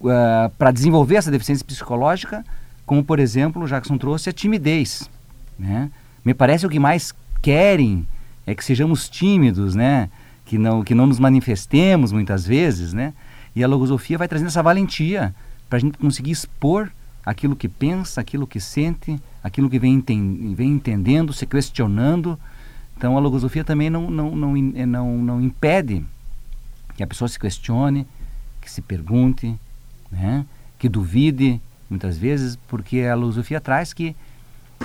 uh, 0.00 0.50
para 0.58 0.70
desenvolver 0.70 1.16
essa 1.16 1.30
deficiência 1.30 1.64
psicológica, 1.64 2.44
como 2.86 3.04
por 3.04 3.18
exemplo 3.18 3.62
o 3.62 3.68
Jackson 3.68 3.98
trouxe 3.98 4.30
a 4.30 4.32
timidez. 4.32 5.08
Né? 5.58 5.90
Me 6.24 6.34
parece 6.34 6.66
o 6.66 6.70
que 6.70 6.78
mais 6.78 7.14
querem 7.42 8.06
é 8.46 8.54
que 8.54 8.64
sejamos 8.64 9.08
tímidos, 9.08 9.74
né? 9.74 10.08
que, 10.44 10.58
não, 10.58 10.82
que 10.82 10.94
não 10.94 11.06
nos 11.06 11.18
manifestemos 11.18 12.12
muitas 12.12 12.44
vezes. 12.46 12.92
Né? 12.92 13.12
E 13.54 13.62
a 13.62 13.68
logosofia 13.68 14.18
vai 14.18 14.26
trazendo 14.26 14.48
essa 14.48 14.62
valentia 14.62 15.34
para 15.68 15.76
a 15.76 15.80
gente 15.80 15.98
conseguir 15.98 16.32
expor 16.32 16.90
aquilo 17.24 17.54
que 17.54 17.68
pensa, 17.68 18.20
aquilo 18.20 18.46
que 18.46 18.58
sente, 18.58 19.20
aquilo 19.42 19.70
que 19.70 19.78
vem, 19.78 19.94
enten 19.94 20.54
vem 20.54 20.72
entendendo, 20.72 21.32
se 21.32 21.46
questionando. 21.46 22.38
Então 23.00 23.16
a 23.16 23.20
logosofia 23.20 23.64
também 23.64 23.88
não, 23.88 24.10
não, 24.10 24.36
não, 24.36 24.54
eh, 24.54 24.84
não, 24.84 25.16
não 25.16 25.40
impede 25.40 26.04
que 26.94 27.02
a 27.02 27.06
pessoa 27.06 27.26
se 27.26 27.38
questione, 27.38 28.06
que 28.60 28.70
se 28.70 28.82
pergunte, 28.82 29.58
né? 30.12 30.44
que 30.78 30.86
duvide, 30.86 31.58
muitas 31.88 32.18
vezes, 32.18 32.56
porque 32.68 33.00
a 33.00 33.14
logosofia 33.14 33.58
traz 33.58 33.94
que 33.94 34.14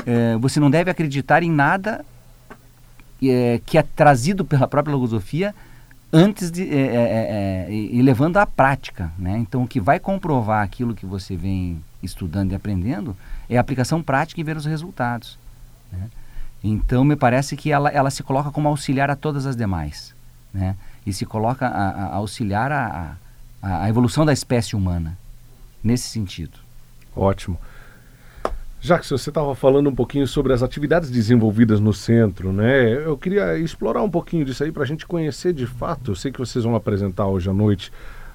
eh, 0.05 0.37
você 0.39 0.61
não 0.61 0.71
deve 0.71 0.89
acreditar 0.89 1.43
em 1.43 1.51
nada 1.51 2.05
eh, 3.21 3.59
que 3.65 3.77
é 3.77 3.83
trazido 3.83 4.45
pela 4.45 4.65
própria 4.65 4.93
logosofia 4.93 5.53
antes 6.13 6.49
de 6.49 6.63
e 7.69 8.01
levando 8.01 8.37
à 8.37 8.45
prática, 8.45 9.11
né? 9.19 9.37
Então 9.39 9.63
o 9.63 9.67
que 9.67 9.81
vai 9.81 9.99
comprovar 9.99 10.63
aquilo 10.63 10.95
que 10.95 11.05
você 11.05 11.35
vem 11.35 11.83
estudando 12.01 12.53
e 12.53 12.55
aprendendo 12.55 13.13
é 13.49 13.57
a 13.57 13.61
aplicação 13.61 14.01
prática 14.01 14.39
e 14.39 14.43
ver 14.45 14.55
os 14.55 14.65
resultados. 14.65 15.37
Né? 15.91 16.07
Então, 16.63 17.03
me 17.03 17.15
parece 17.15 17.55
que 17.55 17.71
ela, 17.71 17.89
ela 17.89 18.09
se 18.09 18.23
coloca 18.23 18.51
como 18.51 18.67
auxiliar 18.67 19.09
a 19.11 19.15
todas 19.15 19.45
as 19.45 19.55
demais. 19.55 20.15
Né? 20.53 20.75
E 21.05 21.13
se 21.13 21.25
coloca 21.25 21.67
a, 21.67 21.89
a 21.89 22.15
auxiliar 22.15 22.71
a, 22.71 23.17
a, 23.61 23.83
a, 23.83 23.89
evolução 23.89 24.25
da 24.25 24.33
espécie 24.33 24.75
humana, 24.75 25.17
nesse 25.83 26.07
sentido. 26.09 26.57
Ótimo. 27.15 27.59
Jacques, 28.81 29.09
você 29.09 29.29
estava 29.29 29.55
falando 29.55 29.89
um 29.89 29.95
pouquinho 29.95 30.27
sobre 30.27 30.53
as 30.53 30.61
atividades 30.61 31.09
desenvolvidas 31.09 31.79
no 31.79 31.91
centro, 31.91 32.53
né? 32.53 32.93
Eu 33.05 33.17
queria 33.17 33.57
explorar 33.57 34.03
um 34.03 34.09
pouquinho 34.09 34.45
disso 34.45 34.63
aí 34.63 34.71
para 34.71 34.83
a 34.83 34.85
gente 34.85 35.07
conhecer 35.07 35.53
de 35.53 35.65
fato. 35.65 36.11
Eu 36.11 36.15
sei 36.15 36.31
que 36.31 36.37
vocês 36.37 36.63
vão 36.63 36.75
apresentar 36.75 37.25
hoje 37.25 37.49
à 37.49 37.53
noite 37.53 37.91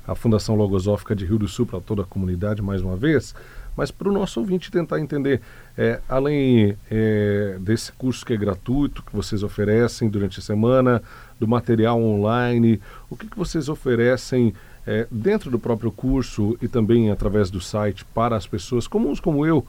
a 0.07 0.15
Fundação 0.15 0.57
Logosófica 0.57 1.15
de 1.15 1.25
Rio 1.25 1.39
do 1.39 1.47
Sul 1.47 1.67
para 1.67 1.81
toda 1.81 2.03
a 2.03 2.05
comunidade 2.05 2.61
mais 2.61 2.83
uma 2.83 2.97
vez, 2.97 3.35
mas 3.81 3.91
para 3.91 4.11
o 4.11 4.13
nosso 4.13 4.39
ouvinte 4.41 4.71
tentar 4.71 5.01
entender, 5.01 5.41
é, 5.75 6.03
além 6.07 6.77
é, 6.91 7.57
desse 7.61 7.91
curso 7.93 8.27
que 8.27 8.35
é 8.35 8.37
gratuito, 8.37 9.03
que 9.03 9.17
vocês 9.17 9.43
oferecem 9.43 10.07
durante 10.07 10.39
a 10.39 10.43
semana, 10.43 11.03
do 11.39 11.49
material 11.49 11.99
online, 11.99 12.79
o 13.09 13.17
que, 13.17 13.27
que 13.27 13.39
vocês 13.39 13.71
oferecem 13.71 14.53
é, 14.87 15.07
dentro 15.11 15.51
do 15.51 15.59
próprio 15.59 15.91
curso 15.91 16.59
e 16.61 16.69
também 16.69 17.11
através 17.11 17.49
do 17.49 17.59
site 17.59 18.05
para 18.05 18.37
as 18.37 18.47
pessoas 18.47 18.87
comuns 18.87 19.19
como 19.19 19.47
eu, 19.47 19.65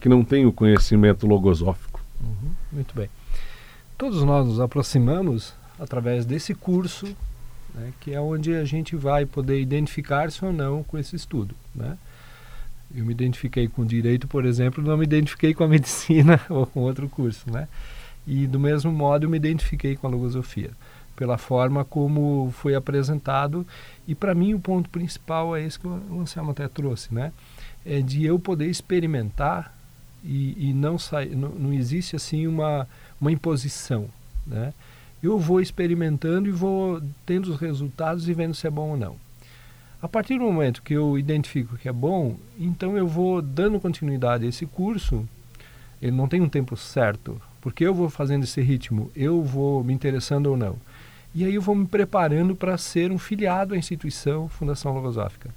que 0.00 0.08
não 0.08 0.22
têm 0.22 0.46
o 0.46 0.52
conhecimento 0.52 1.26
logosófico? 1.26 2.00
Uhum, 2.20 2.52
muito 2.70 2.94
bem. 2.94 3.10
Todos 3.98 4.22
nós 4.22 4.46
nos 4.46 4.60
aproximamos 4.60 5.54
através 5.76 6.24
desse 6.24 6.54
curso, 6.54 7.04
né, 7.74 7.92
que 7.98 8.14
é 8.14 8.20
onde 8.20 8.54
a 8.54 8.64
gente 8.64 8.94
vai 8.94 9.26
poder 9.26 9.60
identificar-se 9.60 10.44
ou 10.44 10.52
não 10.52 10.84
com 10.84 10.96
esse 10.96 11.16
estudo. 11.16 11.52
Né? 11.74 11.98
Eu 12.94 13.04
me 13.04 13.12
identifiquei 13.12 13.68
com 13.68 13.84
direito, 13.84 14.28
por 14.28 14.44
exemplo, 14.44 14.82
não 14.82 14.96
me 14.96 15.04
identifiquei 15.04 15.54
com 15.54 15.64
a 15.64 15.68
medicina 15.68 16.40
ou 16.48 16.66
com 16.66 16.80
outro 16.80 17.08
curso, 17.08 17.50
né? 17.50 17.68
E 18.26 18.46
do 18.46 18.58
mesmo 18.58 18.90
modo 18.90 19.24
eu 19.24 19.30
me 19.30 19.36
identifiquei 19.36 19.96
com 19.96 20.06
a 20.06 20.10
logosofia, 20.10 20.70
pela 21.14 21.38
forma 21.38 21.84
como 21.84 22.52
foi 22.52 22.74
apresentado. 22.74 23.66
E 24.06 24.14
para 24.14 24.34
mim 24.34 24.54
o 24.54 24.60
ponto 24.60 24.90
principal 24.90 25.56
é 25.56 25.64
esse 25.64 25.78
que 25.78 25.86
o 25.86 26.20
Anselmo 26.20 26.50
até 26.50 26.66
trouxe, 26.68 27.14
né? 27.14 27.32
É 27.84 28.00
de 28.00 28.24
eu 28.24 28.38
poder 28.38 28.66
experimentar 28.66 29.76
e, 30.24 30.70
e 30.70 30.72
não 30.72 30.98
sair, 30.98 31.36
não, 31.36 31.50
não 31.50 31.72
existe 31.72 32.16
assim 32.16 32.46
uma 32.46 32.86
uma 33.20 33.32
imposição, 33.32 34.08
né? 34.46 34.72
Eu 35.22 35.38
vou 35.38 35.60
experimentando 35.60 36.48
e 36.48 36.52
vou 36.52 37.02
tendo 37.24 37.50
os 37.50 37.58
resultados 37.58 38.28
e 38.28 38.34
vendo 38.34 38.54
se 38.54 38.66
é 38.66 38.70
bom 38.70 38.90
ou 38.90 38.96
não. 38.96 39.16
A 40.00 40.08
partir 40.08 40.38
do 40.38 40.44
momento 40.44 40.82
que 40.82 40.94
eu 40.94 41.18
identifico 41.18 41.76
que 41.76 41.88
é 41.88 41.92
bom, 41.92 42.36
então 42.58 42.96
eu 42.96 43.06
vou 43.06 43.40
dando 43.40 43.80
continuidade 43.80 44.44
a 44.44 44.48
esse 44.48 44.66
curso. 44.66 45.26
Ele 46.00 46.12
não 46.12 46.28
tem 46.28 46.40
um 46.40 46.48
tempo 46.48 46.76
certo, 46.76 47.40
porque 47.60 47.84
eu 47.84 47.94
vou 47.94 48.10
fazendo 48.10 48.44
esse 48.44 48.60
ritmo, 48.60 49.10
eu 49.16 49.42
vou 49.42 49.82
me 49.82 49.94
interessando 49.94 50.46
ou 50.46 50.56
não. 50.56 50.76
E 51.34 51.44
aí 51.44 51.54
eu 51.54 51.62
vou 51.62 51.74
me 51.74 51.86
preparando 51.86 52.54
para 52.54 52.76
ser 52.78 53.10
um 53.10 53.18
filiado 53.18 53.74
à 53.74 53.76
instituição 53.76 54.48
Fundação 54.48 54.92
Logosófica. 54.92 55.50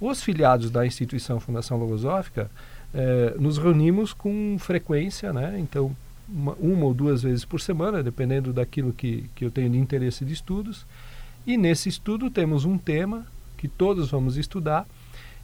Os 0.00 0.22
filiados 0.22 0.70
da 0.70 0.86
instituição 0.86 1.38
Fundação 1.38 1.76
Logosófica 1.76 2.50
eh, 2.94 3.34
nos 3.38 3.58
reunimos 3.58 4.12
com 4.12 4.56
frequência, 4.58 5.32
né? 5.32 5.58
Então 5.58 5.94
uma, 6.28 6.54
uma, 6.54 6.86
ou 6.86 6.94
duas 6.94 7.22
vezes 7.22 7.44
por 7.44 7.60
semana, 7.60 8.02
dependendo 8.02 8.52
daquilo 8.52 8.92
que, 8.92 9.28
que 9.34 9.44
eu 9.44 9.50
tenho 9.50 9.70
de 9.70 9.78
interesse 9.78 10.24
de 10.24 10.32
estudos. 10.32 10.86
E 11.46 11.56
nesse 11.56 11.88
estudo 11.88 12.30
temos 12.30 12.64
um 12.64 12.78
tema 12.78 13.26
que 13.62 13.68
todos 13.68 14.10
vamos 14.10 14.36
estudar. 14.36 14.88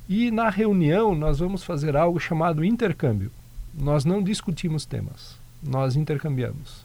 E 0.09 0.33
na 0.33 0.51
reunião 0.51 1.15
nós 1.15 1.39
vamos 1.39 1.63
fazer 1.63 1.97
algo 1.97 2.19
chamado 2.19 2.65
intercâmbio. 2.65 3.31
Nós 3.73 4.05
não 4.05 4.21
discutimos 4.21 4.85
temas, 4.85 5.39
nós 5.63 5.95
intercambiamos. 5.95 6.85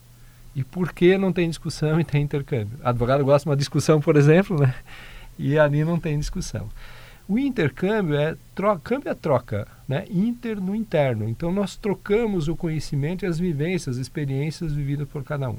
E 0.55 0.63
por 0.63 0.93
que 0.93 1.17
não 1.17 1.33
tem 1.33 1.49
discussão 1.49 1.97
e 1.99 2.03
tem 2.03 2.21
intercâmbio? 2.21 2.77
O 2.83 2.87
advogado 2.87 3.25
gosta 3.25 3.45
de 3.45 3.49
uma 3.49 3.57
discussão, 3.57 3.99
por 3.99 4.15
exemplo, 4.15 4.61
né? 4.61 4.75
e 5.39 5.57
ali 5.57 5.83
não 5.83 5.99
tem 5.99 6.19
discussão. 6.19 6.69
O 7.27 7.39
intercâmbio 7.39 8.15
é 8.15 8.35
troca, 8.53 8.81
câmbio 8.83 9.09
é 9.09 9.15
troca, 9.15 9.67
né? 9.87 10.05
Inter 10.11 10.61
no 10.61 10.75
interno. 10.75 11.27
Então 11.27 11.51
nós 11.51 11.75
trocamos 11.75 12.47
o 12.47 12.55
conhecimento 12.55 13.25
e 13.25 13.27
as 13.27 13.39
vivências, 13.39 13.95
as 13.95 14.01
experiências 14.01 14.71
vividas 14.71 15.07
por 15.07 15.23
cada 15.23 15.49
um. 15.49 15.57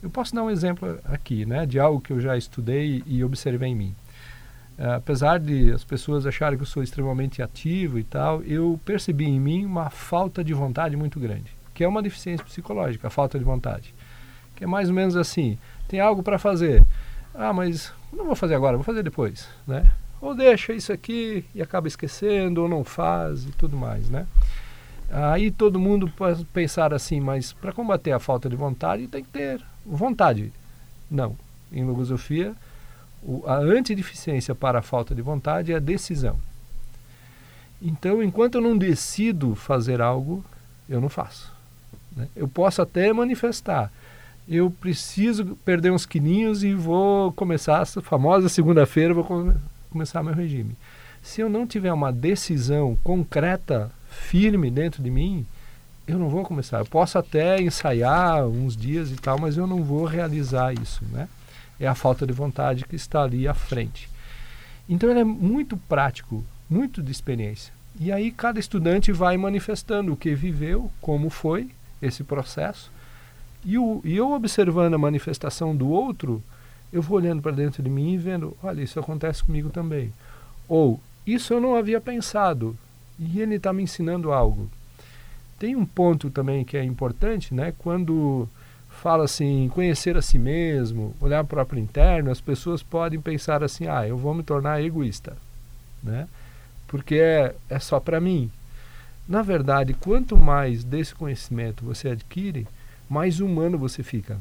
Eu 0.00 0.10
posso 0.10 0.32
dar 0.32 0.44
um 0.44 0.50
exemplo 0.50 0.96
aqui, 1.04 1.44
né, 1.44 1.66
de 1.66 1.80
algo 1.80 2.00
que 2.00 2.12
eu 2.12 2.20
já 2.20 2.36
estudei 2.36 3.02
e 3.04 3.24
observei 3.24 3.70
em 3.70 3.74
mim. 3.74 3.94
Uh, 4.82 4.94
apesar 4.96 5.38
de 5.38 5.70
as 5.70 5.84
pessoas 5.84 6.26
acharem 6.26 6.58
que 6.58 6.64
eu 6.64 6.66
sou 6.66 6.82
extremamente 6.82 7.40
ativo 7.40 8.00
e 8.00 8.02
tal, 8.02 8.42
eu 8.42 8.80
percebi 8.84 9.26
em 9.26 9.38
mim 9.38 9.64
uma 9.64 9.90
falta 9.90 10.42
de 10.42 10.52
vontade 10.52 10.96
muito 10.96 11.20
grande, 11.20 11.54
que 11.72 11.84
é 11.84 11.88
uma 11.88 12.02
deficiência 12.02 12.44
psicológica, 12.44 13.06
a 13.06 13.10
falta 13.10 13.38
de 13.38 13.44
vontade. 13.44 13.94
Que 14.56 14.64
é 14.64 14.66
mais 14.66 14.88
ou 14.88 14.94
menos 14.94 15.16
assim: 15.16 15.56
tem 15.86 16.00
algo 16.00 16.20
para 16.20 16.36
fazer, 16.36 16.84
ah, 17.32 17.52
mas 17.52 17.92
não 18.12 18.24
vou 18.24 18.34
fazer 18.34 18.56
agora, 18.56 18.76
vou 18.76 18.82
fazer 18.82 19.04
depois, 19.04 19.48
né? 19.68 19.88
Ou 20.20 20.34
deixa 20.34 20.72
isso 20.72 20.92
aqui 20.92 21.44
e 21.54 21.62
acaba 21.62 21.86
esquecendo, 21.86 22.62
ou 22.62 22.68
não 22.68 22.82
faz 22.82 23.44
e 23.44 23.52
tudo 23.52 23.76
mais, 23.76 24.10
né? 24.10 24.26
Aí 25.08 25.52
todo 25.52 25.78
mundo 25.78 26.08
pode 26.08 26.44
pensar 26.46 26.92
assim, 26.92 27.20
mas 27.20 27.52
para 27.52 27.72
combater 27.72 28.10
a 28.10 28.18
falta 28.18 28.48
de 28.48 28.56
vontade 28.56 29.06
tem 29.06 29.22
que 29.22 29.30
ter 29.30 29.62
vontade. 29.86 30.52
Não. 31.08 31.36
Em 31.70 31.84
logosofia, 31.84 32.52
o, 33.22 33.44
a 33.46 33.56
antideficiência 33.56 34.54
para 34.54 34.80
a 34.80 34.82
falta 34.82 35.14
de 35.14 35.22
vontade 35.22 35.72
é 35.72 35.76
a 35.76 35.80
decisão. 35.80 36.36
Então, 37.80 38.22
enquanto 38.22 38.56
eu 38.56 38.60
não 38.60 38.76
decido 38.76 39.54
fazer 39.54 40.00
algo, 40.00 40.44
eu 40.88 41.00
não 41.00 41.08
faço. 41.08 41.52
Né? 42.16 42.28
Eu 42.34 42.48
posso 42.48 42.82
até 42.82 43.12
manifestar. 43.12 43.90
Eu 44.48 44.70
preciso 44.70 45.56
perder 45.64 45.92
uns 45.92 46.06
quilinhos 46.06 46.62
e 46.64 46.74
vou 46.74 47.32
começar 47.32 47.82
essa 47.82 48.00
famosa 48.00 48.48
segunda-feira, 48.48 49.14
vou 49.14 49.24
come 49.24 49.54
começar 49.90 50.22
meu 50.22 50.34
regime. 50.34 50.74
Se 51.22 51.40
eu 51.40 51.48
não 51.48 51.66
tiver 51.66 51.92
uma 51.92 52.10
decisão 52.10 52.96
concreta, 53.04 53.90
firme 54.08 54.70
dentro 54.70 55.02
de 55.02 55.10
mim, 55.10 55.46
eu 56.06 56.18
não 56.18 56.28
vou 56.28 56.42
começar. 56.44 56.78
Eu 56.78 56.86
posso 56.86 57.18
até 57.18 57.60
ensaiar 57.60 58.46
uns 58.46 58.76
dias 58.76 59.10
e 59.10 59.16
tal, 59.16 59.38
mas 59.38 59.56
eu 59.56 59.66
não 59.66 59.82
vou 59.82 60.04
realizar 60.04 60.72
isso, 60.72 61.04
né? 61.12 61.28
É 61.78 61.86
a 61.86 61.94
falta 61.94 62.26
de 62.26 62.32
vontade 62.32 62.84
que 62.84 62.96
está 62.96 63.22
ali 63.22 63.46
à 63.48 63.54
frente. 63.54 64.08
Então 64.88 65.10
ele 65.10 65.20
é 65.20 65.24
muito 65.24 65.76
prático, 65.76 66.44
muito 66.68 67.02
de 67.02 67.10
experiência. 67.10 67.72
E 67.98 68.10
aí 68.10 68.30
cada 68.30 68.58
estudante 68.58 69.12
vai 69.12 69.36
manifestando 69.36 70.12
o 70.12 70.16
que 70.16 70.34
viveu, 70.34 70.90
como 71.00 71.30
foi 71.30 71.70
esse 72.00 72.24
processo. 72.24 72.90
E, 73.64 73.78
o, 73.78 74.00
e 74.04 74.16
eu 74.16 74.32
observando 74.32 74.94
a 74.94 74.98
manifestação 74.98 75.74
do 75.74 75.88
outro, 75.88 76.42
eu 76.92 77.00
vou 77.00 77.18
olhando 77.18 77.40
para 77.40 77.52
dentro 77.52 77.82
de 77.82 77.88
mim 77.88 78.12
e 78.12 78.18
vendo, 78.18 78.56
olha, 78.62 78.82
isso 78.82 78.98
acontece 78.98 79.44
comigo 79.44 79.70
também. 79.70 80.12
Ou, 80.68 81.00
isso 81.26 81.54
eu 81.54 81.60
não 81.60 81.76
havia 81.76 82.00
pensado, 82.00 82.76
e 83.18 83.40
ele 83.40 83.56
está 83.56 83.72
me 83.72 83.82
ensinando 83.82 84.32
algo. 84.32 84.68
Tem 85.58 85.76
um 85.76 85.86
ponto 85.86 86.28
também 86.28 86.64
que 86.64 86.76
é 86.76 86.82
importante, 86.82 87.54
né? 87.54 87.72
Quando 87.78 88.48
fala 89.00 89.24
assim, 89.24 89.68
conhecer 89.74 90.16
a 90.16 90.22
si 90.22 90.38
mesmo, 90.38 91.14
olhar 91.20 91.42
para 91.44 91.44
o 91.44 91.56
próprio 91.56 91.82
interno, 91.82 92.30
as 92.30 92.40
pessoas 92.40 92.82
podem 92.82 93.20
pensar 93.20 93.64
assim, 93.64 93.86
ah, 93.86 94.06
eu 94.06 94.16
vou 94.16 94.34
me 94.34 94.42
tornar 94.42 94.82
egoísta, 94.82 95.36
né? 96.02 96.28
Porque 96.86 97.16
é, 97.16 97.54
é 97.68 97.78
só 97.78 97.98
para 97.98 98.20
mim. 98.20 98.50
Na 99.26 99.42
verdade, 99.42 99.94
quanto 99.94 100.36
mais 100.36 100.84
desse 100.84 101.14
conhecimento 101.14 101.84
você 101.84 102.10
adquire, 102.10 102.66
mais 103.08 103.40
humano 103.40 103.78
você 103.78 104.02
fica. 104.02 104.38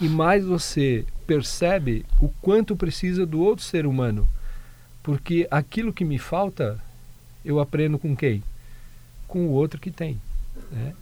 E 0.00 0.08
mais 0.08 0.44
você 0.44 1.04
percebe 1.26 2.06
o 2.20 2.28
quanto 2.40 2.76
precisa 2.76 3.26
do 3.26 3.40
outro 3.40 3.64
ser 3.64 3.86
humano. 3.86 4.28
Porque 5.02 5.48
aquilo 5.50 5.92
que 5.92 6.04
me 6.04 6.18
falta, 6.18 6.78
eu 7.44 7.58
aprendo 7.58 7.98
com 7.98 8.14
quem? 8.14 8.42
Com 9.26 9.46
o 9.46 9.50
outro 9.50 9.80
que 9.80 9.90
tem. 9.90 10.20
Né? 10.70 10.94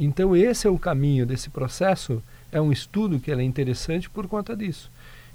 Então, 0.00 0.36
esse 0.36 0.64
é 0.64 0.70
o 0.70 0.78
caminho 0.78 1.26
desse 1.26 1.50
processo. 1.50 2.22
É 2.52 2.60
um 2.60 2.70
estudo 2.70 3.18
que 3.18 3.32
é 3.32 3.42
interessante 3.42 4.08
por 4.08 4.28
conta 4.28 4.56
disso. 4.56 4.88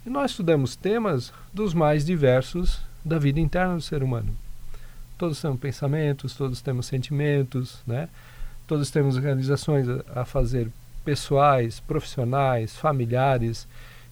E 0.05 0.09
nós 0.09 0.31
estudamos 0.31 0.77
temas 0.77 1.33
dos 1.53 1.73
mais 1.73 2.05
diversos 2.05 2.79
da 3.03 3.19
vida 3.19 3.41
interna 3.41 3.75
do 3.75 3.81
ser 3.81 4.01
humano. 4.01 4.33
Todos 5.17 5.41
temos 5.41 5.59
pensamentos, 5.59 6.33
todos 6.33 6.61
temos 6.61 6.85
sentimentos, 6.85 7.81
né? 7.85 8.07
todos 8.65 8.89
temos 8.89 9.17
realizações 9.17 9.85
a, 10.15 10.23
fazer 10.23 10.69
pessoais, 11.03 11.81
profissionais, 11.81 12.73
familiares. 12.73 13.67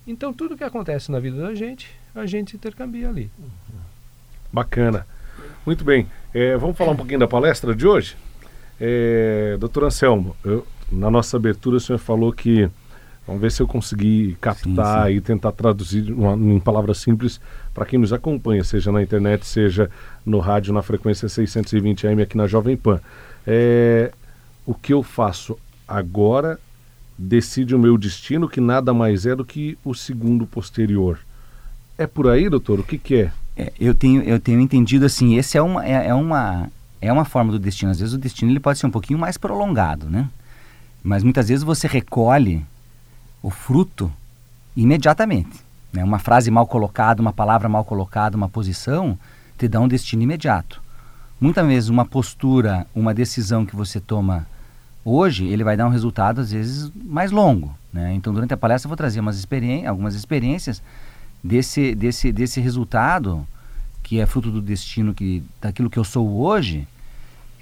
Então, 0.05 0.34
tudo 0.34 0.58
que 0.58 0.65
acontece 0.65 1.12
na 1.12 1.20
vida 1.20 1.41
da 1.41 1.55
gente, 1.55 1.89
a 2.13 2.25
gente 2.25 2.58
intercambia 2.58 3.08
ali. 3.08 3.31
Bacana. 4.51 5.08
Muito 5.65 5.86
bem. 5.86 6.08
É, 6.34 6.58
vamos 6.58 6.77
falar 6.77 6.91
um 6.91 6.98
pouquinho 6.98 7.20
da 7.20 7.27
palestra 7.27 7.74
de 7.74 7.88
hoje? 7.88 8.17
É, 8.83 9.57
doutor 9.59 9.83
Anselmo, 9.83 10.35
eu, 10.43 10.65
na 10.91 11.11
nossa 11.11 11.38
abertura 11.38 11.77
o 11.77 11.79
senhor 11.79 12.00
falou 12.00 12.33
que. 12.33 12.67
Vamos 13.27 13.39
ver 13.39 13.51
se 13.51 13.61
eu 13.61 13.67
consegui 13.67 14.35
captar 14.41 15.05
sim, 15.05 15.11
sim. 15.11 15.17
e 15.17 15.21
tentar 15.21 15.51
traduzir 15.51 16.11
uma, 16.11 16.33
em 16.33 16.59
palavras 16.59 16.97
simples 16.97 17.39
para 17.71 17.85
quem 17.85 18.00
nos 18.00 18.11
acompanha, 18.11 18.63
seja 18.63 18.91
na 18.91 19.03
internet, 19.03 19.45
seja 19.45 19.91
no 20.25 20.39
rádio, 20.39 20.73
na 20.73 20.81
frequência 20.81 21.29
620 21.29 22.07
AM 22.07 22.23
aqui 22.23 22.35
na 22.35 22.47
Jovem 22.47 22.75
Pan. 22.75 23.00
É, 23.45 24.11
o 24.65 24.73
que 24.73 24.91
eu 24.91 25.03
faço 25.03 25.55
agora 25.88 26.59
decide 27.15 27.75
o 27.75 27.79
meu 27.79 27.95
destino, 27.95 28.50
que 28.50 28.59
nada 28.59 28.91
mais 28.91 29.27
é 29.27 29.35
do 29.35 29.45
que 29.45 29.77
o 29.85 29.93
segundo 29.93 30.47
posterior. 30.47 31.19
É 31.97 32.07
por 32.07 32.27
aí, 32.27 32.50
doutor? 32.50 32.79
O 32.79 32.83
que, 32.83 32.97
que 32.97 33.15
é? 33.15 33.31
é? 33.55 33.71
eu, 33.79 33.93
tenho, 33.93 34.23
eu 34.23 34.39
tenho 34.39 34.59
entendido 34.59 35.05
assim, 35.05 35.38
esse 35.38 35.57
é 35.57 35.61
uma, 35.61 35.85
é, 35.85 36.07
é, 36.07 36.13
uma, 36.15 36.71
é 37.01 37.12
uma 37.12 37.25
forma 37.25 37.51
do 37.51 37.60
destino. 37.60 37.91
Às 37.91 38.00
vezes 38.00 38.13
o 38.13 38.17
destino 38.17 38.51
ele 38.51 38.60
pode 38.60 38.79
ser 38.79 38.86
um 38.86 38.91
pouquinho 38.91 39.20
mais 39.20 39.38
prolongado, 39.38 40.10
né? 40.10 40.29
Mas 41.03 41.24
muitas 41.24 41.50
vezes 41.50 41.63
você 41.63 41.88
recolhe 41.88 42.63
o 43.41 43.50
fruto 43.50 44.12
imediatamente. 44.77 45.60
Né? 45.91 46.03
Uma 46.03 46.20
frase 46.20 46.51
mal 46.51 46.67
colocada, 46.67 47.22
uma 47.22 47.34
palavra 47.34 47.67
mal 47.67 47.84
colocada, 47.84 48.38
uma 48.38 48.48
posição, 48.48 49.17
te 49.58 49.67
dá 49.67 49.79
um 49.79 49.88
destino 49.88 50.22
imediato. 50.22 50.81
Muitas 51.39 51.65
vezes 51.65 51.89
uma 51.89 52.06
postura, 52.06 52.86
uma 52.93 53.13
decisão 53.13 53.65
que 53.65 53.75
você 53.75 53.99
toma 53.99 54.45
Hoje 55.04 55.45
ele 55.45 55.63
vai 55.63 55.75
dar 55.75 55.88
um 55.88 55.89
resultado 55.89 56.41
às 56.41 56.52
vezes 56.52 56.91
mais 56.95 57.32
longo, 57.32 57.75
né? 57.91 58.13
Então 58.13 58.32
durante 58.32 58.54
a 58.54 58.58
palestra 58.58 58.86
eu 58.86 58.89
vou 58.89 58.97
trazer 58.97 59.19
umas 59.19 59.47
algumas 59.88 60.13
experiências 60.13 60.82
desse 61.43 61.95
desse 61.95 62.32
desse 62.32 62.62
resultado 62.62 63.45
que 64.04 64.19
é 64.19 64.25
fruto 64.28 64.52
do 64.52 64.62
destino 64.62 65.13
que 65.13 65.43
daquilo 65.60 65.89
que 65.89 65.97
eu 65.97 66.04
sou 66.04 66.39
hoje, 66.39 66.88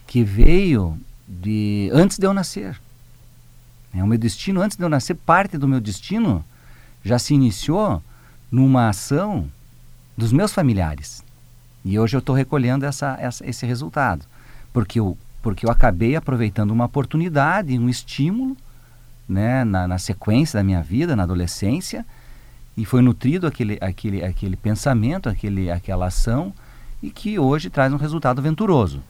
que 0.09 0.23
veio 0.23 0.99
de 1.27 1.87
antes 1.93 2.17
de 2.17 2.25
eu 2.25 2.33
nascer. 2.33 2.81
É 3.93 4.03
o 4.03 4.07
meu 4.07 4.17
destino 4.17 4.59
antes 4.59 4.75
de 4.75 4.83
eu 4.83 4.89
nascer, 4.89 5.13
parte 5.13 5.55
do 5.55 5.67
meu 5.67 5.79
destino 5.79 6.43
já 7.05 7.19
se 7.19 7.35
iniciou 7.35 8.01
numa 8.51 8.89
ação 8.89 9.47
dos 10.17 10.33
meus 10.33 10.51
familiares. 10.51 11.23
E 11.85 11.99
hoje 11.99 12.17
eu 12.17 12.19
estou 12.19 12.35
recolhendo 12.35 12.87
essa, 12.87 13.15
essa, 13.19 13.47
esse 13.47 13.67
resultado, 13.67 14.25
porque 14.73 14.99
eu 14.99 15.15
porque 15.41 15.65
eu 15.65 15.71
acabei 15.71 16.17
aproveitando 16.17 16.71
uma 16.71 16.85
oportunidade, 16.85 17.77
um 17.79 17.87
estímulo, 17.87 18.57
né, 19.27 19.63
na, 19.63 19.87
na, 19.87 19.97
sequência 19.97 20.59
da 20.59 20.63
minha 20.63 20.83
vida, 20.83 21.15
na 21.15 21.23
adolescência, 21.23 22.05
e 22.75 22.83
foi 22.83 23.01
nutrido 23.01 23.47
aquele, 23.47 23.77
aquele, 23.79 24.21
aquele 24.21 24.57
pensamento, 24.57 25.29
aquele, 25.29 25.71
aquela 25.71 26.07
ação, 26.07 26.53
e 27.01 27.09
que 27.09 27.39
hoje 27.39 27.69
traz 27.69 27.93
um 27.93 27.95
resultado 27.95 28.41
venturoso. 28.41 29.01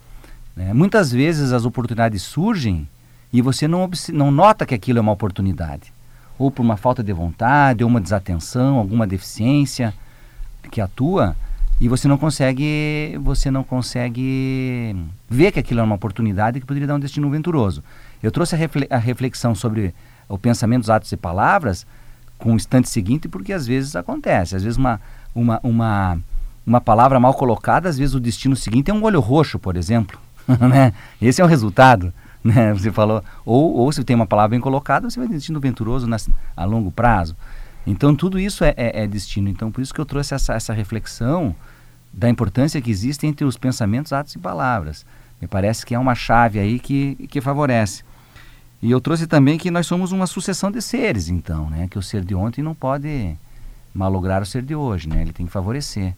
Né? 0.60 0.74
Muitas 0.74 1.10
vezes 1.10 1.54
as 1.54 1.64
oportunidades 1.64 2.22
surgem 2.22 2.86
e 3.32 3.42
você 3.42 3.66
não, 3.66 3.90
não 4.12 4.30
nota 4.30 4.66
que 4.66 4.76
aquilo 4.76 5.00
é 5.00 5.02
uma 5.02 5.14
oportunidade, 5.14 5.94
ou 6.38 6.52
por 6.52 6.62
uma 6.62 6.76
falta 6.76 7.02
de 7.02 7.14
vontade, 7.14 7.82
ou 7.82 7.90
uma 7.90 8.02
desatenção, 8.02 8.76
alguma 8.76 9.08
deficiência 9.08 9.94
que 10.70 10.82
atua, 10.82 11.34
e 11.80 11.88
você 11.88 12.10
não 12.10 12.18
consegue 12.18 13.18
você 13.22 13.50
não 13.50 13.64
consegue 13.64 14.94
ver 15.30 15.54
que 15.54 15.60
aquilo 15.60 15.80
é 15.80 15.84
uma 15.84 15.96
oportunidade 15.96 16.60
que 16.60 16.66
poderia 16.66 16.86
dar 16.86 16.96
um 16.96 17.00
destino 17.00 17.30
venturoso. 17.30 17.82
Eu 18.22 18.30
trouxe 18.30 18.54
a, 18.90 18.98
reflexão 18.98 19.56
sobre 19.56 19.96
o 20.28 20.38
pensamento, 20.38 20.84
os 20.84 20.90
atos 20.90 21.10
e 21.14 21.16
palavras 21.16 21.88
com 22.38 22.52
o 22.52 22.56
instante 22.58 22.90
seguinte 22.90 23.30
porque 23.30 23.54
às 23.54 23.66
vezes 23.66 23.96
acontece, 23.96 24.58
às 24.58 24.64
vezes 24.64 24.78
uma 24.78 25.00
uma 25.34 25.58
uma 25.64 26.20
uma 26.68 26.82
palavra 26.82 27.18
mal 27.18 27.34
colocada, 27.34 27.88
às 27.88 27.98
vezes 27.98 28.14
o 28.14 28.20
destino 28.20 28.58
seguinte 28.58 28.92
é 28.92 28.94
um 28.94 29.04
olho 29.04 29.22
roxo, 29.22 29.58
por 29.58 29.78
exemplo, 29.78 30.20
né? 30.70 30.94
Esse 31.22 31.42
é 31.42 31.44
o 31.44 31.48
resultado, 31.48 32.14
né? 32.44 32.74
Você 32.74 32.92
falou 32.92 33.24
ou 33.46 33.76
ou 33.76 33.92
se 33.92 34.04
tem 34.04 34.16
uma 34.16 34.26
palavra 34.26 34.50
bem 34.50 34.60
colocada, 34.60 35.10
você 35.10 35.20
vai 35.20 35.28
destino 35.28 35.60
venturoso 35.60 36.08
na, 36.08 36.18
a 36.56 36.66
longo 36.66 36.92
prazo. 36.92 37.36
Então 37.86 38.16
tudo 38.16 38.40
isso 38.40 38.64
é, 38.64 38.74
é, 38.76 39.04
é, 39.04 39.08
destino. 39.08 39.50
Então 39.50 39.72
por 39.72 39.82
isso 39.82 39.94
que 39.94 40.02
eu 40.02 40.06
trouxe 40.06 40.34
essa, 40.34 40.54
essa 40.54 40.74
reflexão 40.74 41.56
da 42.12 42.30
importância 42.30 42.82
que 42.82 42.90
existe 42.90 43.28
entre 43.28 43.46
os 43.46 43.58
pensamentos, 43.58 44.12
atos 44.12 44.34
e 44.36 44.40
palavras. 44.40 45.06
Me 45.40 45.48
parece 45.48 45.86
que 45.86 45.96
é 45.96 46.00
uma 46.00 46.16
chave 46.16 46.60
aí 46.60 46.80
que, 46.80 47.16
que 47.28 47.40
favorece. 47.40 48.04
E 48.82 48.92
eu 48.92 49.00
trouxe 49.00 49.28
também 49.28 49.58
que 49.58 49.70
nós 49.70 49.86
somos 49.86 50.12
uma 50.12 50.26
sucessão 50.26 50.72
de 50.72 50.82
seres, 50.82 51.30
então, 51.30 51.70
né? 51.70 51.88
Que 51.90 52.00
o 52.00 52.02
ser 52.02 52.24
de 52.24 52.34
ontem 52.34 52.62
não 52.62 52.74
pode 52.74 53.36
malograr 53.94 54.42
o 54.42 54.46
ser 54.46 54.64
de 54.64 54.74
hoje, 54.74 55.08
né? 55.08 55.22
Ele 55.22 55.34
tem 55.34 55.46
que 55.46 55.52
favorecer. 55.52 56.16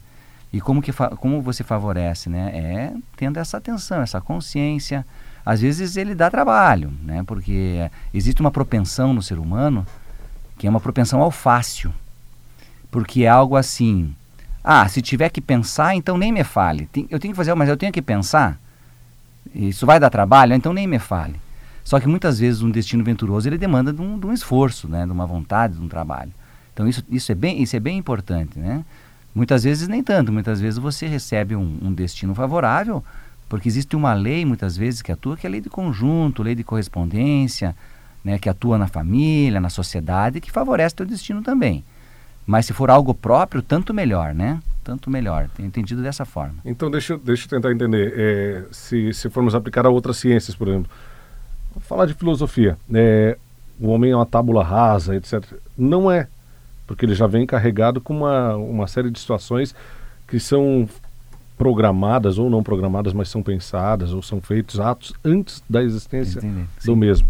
E 0.54 0.60
como, 0.60 0.82
que 0.82 0.92
como 0.92 1.42
você 1.42 1.64
favorece, 1.64 2.30
né? 2.30 2.52
É 2.54 2.94
tendo 3.16 3.38
essa 3.38 3.58
atenção, 3.58 4.02
essa 4.02 4.20
consciência. 4.20 5.06
Às 5.46 5.62
vezes 5.62 5.96
ele 5.96 6.14
dá 6.14 6.30
trabalho, 6.30 6.92
né? 7.04 7.24
Porque 7.24 7.90
existe 8.14 8.42
uma 8.42 8.52
propensão 8.52 9.14
no 9.14 9.22
ser 9.22 9.40
humano 9.40 9.86
que 10.58 10.68
é 10.68 10.70
uma 10.70 10.80
propensão 10.80 11.22
ao 11.22 11.32
fácil. 11.32 11.94
Porque 12.92 13.24
é 13.24 13.30
algo 13.30 13.56
assim, 13.56 14.14
ah, 14.64 14.88
se 14.88 15.02
tiver 15.02 15.30
que 15.30 15.42
pensar, 15.42 15.96
então 15.96 16.18
nem 16.18 16.32
me 16.32 16.44
fale. 16.44 16.88
Eu 17.10 17.20
tenho 17.20 17.34
que 17.34 17.38
fazer, 17.38 17.54
mas 17.56 17.70
eu 17.70 17.78
tenho 17.78 17.92
que 17.92 18.02
pensar. 18.02 18.60
Isso 19.56 19.86
vai 19.86 20.00
dar 20.00 20.10
trabalho, 20.10 20.54
então 20.54 20.74
nem 20.74 20.86
me 20.86 21.00
fale. 21.00 21.40
Só 21.84 22.00
que 22.00 22.08
muitas 22.08 22.40
vezes 22.40 22.62
um 22.62 22.70
destino 22.70 23.04
venturoso 23.04 23.50
ele 23.50 23.58
demanda 23.58 23.92
de 23.92 24.02
um, 24.02 24.20
de 24.20 24.28
um 24.28 24.34
esforço, 24.34 24.88
né, 24.88 25.06
de 25.06 25.12
uma 25.12 25.26
vontade, 25.26 25.74
de 25.76 25.82
um 25.82 25.88
trabalho. 25.88 26.32
Então 26.74 26.88
isso, 26.88 27.04
isso, 27.10 27.32
é, 27.32 27.36
bem, 27.36 27.62
isso 27.62 27.76
é 27.76 27.80
bem 27.80 27.98
importante, 27.98 28.60
né? 28.60 28.86
Muitas 29.34 29.64
vezes 29.64 29.88
nem 29.88 30.04
tanto, 30.04 30.32
muitas 30.32 30.60
vezes 30.60 30.78
você 30.78 31.08
recebe 31.08 31.56
um, 31.56 31.78
um 31.82 31.94
destino 31.94 32.36
favorável, 32.36 33.04
porque 33.48 33.68
existe 33.68 33.96
uma 33.96 34.14
lei 34.14 34.46
muitas 34.46 34.76
vezes 34.76 35.02
que 35.02 35.12
atua, 35.12 35.38
que 35.38 35.46
é 35.46 35.50
a 35.50 35.52
lei 35.52 35.62
de 35.62 35.70
conjunto, 35.70 36.44
lei 36.44 36.56
de 36.56 36.64
correspondência, 36.64 37.76
né, 38.24 38.38
que 38.38 38.50
atua 38.50 38.78
na 38.78 38.88
família, 38.88 39.60
na 39.60 39.70
sociedade, 39.70 40.42
que 40.42 40.52
favorece 40.52 40.96
teu 40.96 41.06
destino 41.06 41.42
também. 41.42 41.84
Mas 42.46 42.66
se 42.66 42.74
for 42.74 42.90
algo 42.90 43.14
próprio, 43.14 43.62
tanto 43.62 43.94
melhor, 43.94 44.34
né? 44.34 44.60
Tanto 44.84 45.10
melhor. 45.10 45.48
Tenho 45.56 45.68
entendido 45.68 46.02
dessa 46.02 46.26
forma. 46.26 46.56
Então, 46.66 46.90
deixa, 46.90 47.18
deixa 47.18 47.46
eu 47.46 47.50
tentar 47.50 47.72
entender. 47.72 48.14
É, 48.18 48.64
se, 48.72 49.14
se 49.14 49.30
formos 49.30 49.54
aplicar 49.54 49.86
a 49.86 49.90
outras 49.90 50.18
ciências, 50.18 50.56
por 50.56 50.68
exemplo. 50.68 50.92
Vou 51.74 51.82
falar 51.82 52.06
de 52.06 52.14
filosofia. 52.14 52.78
É, 52.94 53.38
o 53.80 53.88
homem 53.90 54.12
é 54.12 54.16
uma 54.16 54.26
tábula 54.26 54.64
rasa, 54.64 55.16
etc. 55.16 55.44
Não 55.78 56.12
é. 56.12 56.28
Porque 56.92 57.06
ele 57.06 57.16
já 57.16 57.28
vem 57.28 57.46
carregado 57.46 58.02
com 58.02 58.18
uma, 58.18 58.56
uma 58.56 58.88
série 58.88 59.10
de 59.10 59.20
situações 59.20 59.76
que 60.28 60.40
são 60.40 60.88
programadas 61.58 62.38
ou 62.38 62.50
não 62.50 62.64
programadas, 62.64 63.14
mas 63.14 63.30
são 63.30 63.44
pensadas 63.44 64.14
ou 64.14 64.22
são 64.22 64.42
feitos 64.42 64.80
atos 64.80 65.14
antes 65.24 65.64
da 65.70 65.84
existência 65.84 66.42
do 66.84 66.96
mesmo. 66.96 67.28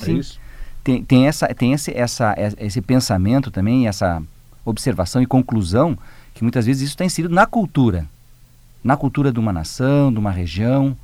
É 0.00 0.04
Sim. 0.04 0.18
isso? 0.18 0.40
Tem, 0.84 1.02
tem, 1.04 1.26
essa, 1.26 1.46
tem 1.48 1.72
esse, 1.72 1.96
essa, 1.96 2.34
esse 2.58 2.80
pensamento 2.80 3.50
também, 3.50 3.86
essa 3.86 4.22
observação 4.64 5.22
e 5.22 5.26
conclusão 5.26 5.96
que 5.96 6.02
que 6.34 6.44
muitas 6.44 6.66
vezes 6.66 6.82
isso 6.82 6.92
está 6.92 7.04
inserido 7.04 7.32
na 7.32 7.46
cultura, 7.46 8.06
na 8.82 8.96
cultura 8.96 9.32
de 9.32 9.38
uma 9.38 9.52
nação, 9.52 10.12
de 10.12 10.18
uma 10.18 10.30
região, 10.30 10.96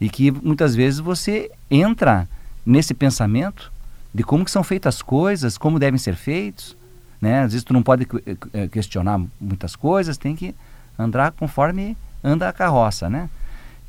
e 0.00 0.08
que 0.08 0.30
muitas 0.30 0.74
vezes 0.74 0.98
você 0.98 1.50
entra 1.70 2.28
nesse 2.64 2.94
pensamento 2.94 3.70
de 4.14 4.22
como 4.22 4.44
que 4.46 4.50
são 4.50 4.64
feitas 4.64 4.96
as 4.96 5.02
coisas, 5.02 5.58
como 5.58 5.78
devem 5.78 5.98
ser 5.98 6.14
feitos, 6.14 6.76
né? 7.20 7.40
Às 7.40 7.52
vezes 7.52 7.64
tu 7.64 7.72
não 7.72 7.82
pode 7.82 8.06
eh, 8.52 8.68
questionar 8.68 9.20
muitas 9.40 9.74
coisas, 9.74 10.16
tem 10.16 10.36
que 10.36 10.54
andar 10.98 11.32
conforme 11.32 11.96
anda 12.22 12.48
a 12.48 12.52
carroça, 12.52 13.08
né? 13.08 13.28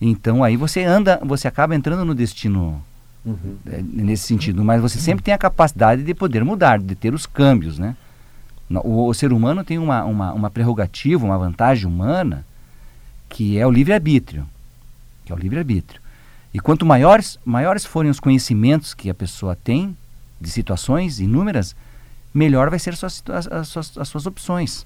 Então 0.02 0.44
aí 0.44 0.56
você 0.56 0.84
anda, 0.84 1.20
você 1.24 1.48
acaba 1.48 1.76
entrando 1.76 2.06
no 2.06 2.16
destino 2.16 2.82
uhum. 3.26 3.58
é, 3.66 3.82
nesse 3.82 4.24
sentido, 4.24 4.64
mas 4.64 4.82
você 4.82 5.00
sempre 5.00 5.24
tem 5.24 5.34
a 5.34 5.38
capacidade 5.38 6.04
de 6.04 6.14
poder 6.14 6.44
mudar, 6.44 6.80
de 6.80 6.96
ter 6.96 7.14
os 7.14 7.26
câmbios, 7.26 7.78
né? 7.78 7.96
O, 8.84 9.08
o 9.08 9.14
ser 9.14 9.34
humano 9.34 9.64
tem 9.64 9.78
uma, 9.78 10.04
uma, 10.04 10.34
uma 10.34 10.50
prerrogativa, 10.50 11.26
uma 11.26 11.38
vantagem 11.38 11.88
humana, 11.88 12.46
que 13.28 13.58
é 13.58 13.66
o 13.66 13.72
livre-arbítrio, 13.72 14.46
que 15.26 15.32
é 15.32 15.36
o 15.36 15.40
livre-arbítrio. 15.40 16.00
E 16.54 16.60
quanto 16.60 16.86
maiores, 16.86 17.40
maiores 17.44 17.86
forem 17.86 18.10
os 18.10 18.20
conhecimentos 18.20 18.94
que 18.94 19.10
a 19.10 19.14
pessoa 19.14 19.56
tem 19.56 19.96
de 20.40 20.50
situações 20.50 21.20
inúmeras, 21.20 21.76
melhor 22.34 22.70
vai 22.70 22.80
ser 22.80 22.96
suas, 22.96 23.24
as, 23.52 23.68
suas, 23.68 23.98
as 23.98 24.08
suas 24.08 24.26
opções. 24.26 24.86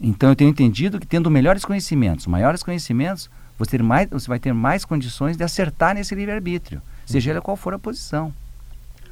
Então 0.00 0.28
eu 0.28 0.36
tenho 0.36 0.50
entendido 0.50 0.98
que 0.98 1.06
tendo 1.06 1.30
melhores 1.30 1.64
conhecimentos, 1.64 2.26
maiores 2.26 2.62
conhecimentos, 2.62 3.30
você, 3.58 3.72
ter 3.78 3.82
mais, 3.82 4.08
você 4.10 4.28
vai 4.28 4.38
ter 4.38 4.52
mais 4.52 4.84
condições 4.84 5.36
de 5.36 5.44
acertar 5.44 5.94
nesse 5.94 6.14
livre-arbítrio, 6.14 6.82
seja 7.06 7.30
ela 7.30 7.40
qual 7.40 7.56
for 7.56 7.74
a 7.74 7.78
posição. 7.78 8.32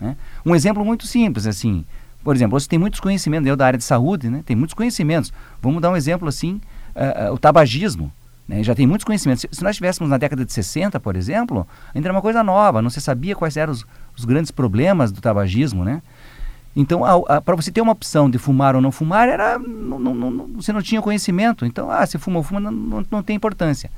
Né? 0.00 0.16
Um 0.44 0.54
exemplo 0.54 0.84
muito 0.84 1.06
simples, 1.06 1.46
assim, 1.46 1.84
por 2.24 2.34
exemplo, 2.36 2.58
você 2.58 2.68
tem 2.68 2.78
muitos 2.78 3.00
conhecimentos, 3.00 3.46
eu 3.48 3.56
da 3.56 3.66
área 3.66 3.78
de 3.78 3.84
saúde, 3.84 4.28
né? 4.28 4.42
tem 4.44 4.54
muitos 4.54 4.74
conhecimentos. 4.74 5.32
Vamos 5.60 5.80
dar 5.80 5.90
um 5.90 5.96
exemplo 5.96 6.28
assim, 6.28 6.60
uh, 6.94 7.30
uh, 7.30 7.34
o 7.34 7.38
tabagismo. 7.38 8.12
Né? 8.46 8.62
Já 8.62 8.74
tem 8.74 8.86
muitos 8.86 9.04
conhecimentos. 9.04 9.42
Se, 9.42 9.48
se, 9.50 9.62
nós 9.62 9.70
estivéssemos 9.70 10.10
na 10.10 10.18
década 10.18 10.44
de 10.44 10.52
60, 10.52 11.00
por 11.00 11.16
exemplo, 11.16 11.66
ainda 11.94 12.06
era 12.06 12.14
uma 12.14 12.22
coisa 12.22 12.42
nova, 12.42 12.80
não 12.80 12.90
se 12.90 13.00
sabia 13.00 13.34
quais 13.34 13.56
eram 13.56 13.72
os, 13.72 13.84
os 14.16 14.24
grandes 14.24 14.50
problemas 14.50 15.10
do 15.10 15.20
tabagismo, 15.20 15.84
né? 15.84 16.02
Então, 16.74 17.02
para 17.44 17.54
você 17.54 17.70
ter 17.70 17.82
uma 17.82 17.92
opção 17.92 18.30
de 18.30 18.38
fumar 18.38 18.74
ou 18.74 18.80
não 18.80 18.90
fumar, 18.90 19.28
era, 19.28 19.58
não, 19.58 19.98
não, 19.98 20.14
não, 20.14 20.46
você 20.54 20.72
não 20.72 20.80
tinha 20.80 21.02
conhecimento. 21.02 21.66
Então, 21.66 21.90
ah, 21.90 22.04
se 22.06 22.16
fuma 22.18 22.38
ou 22.38 22.42
fuma, 22.42 22.60
não, 22.60 23.04
não, 23.10 23.22
tem 23.22 23.36
importância. 23.36 23.90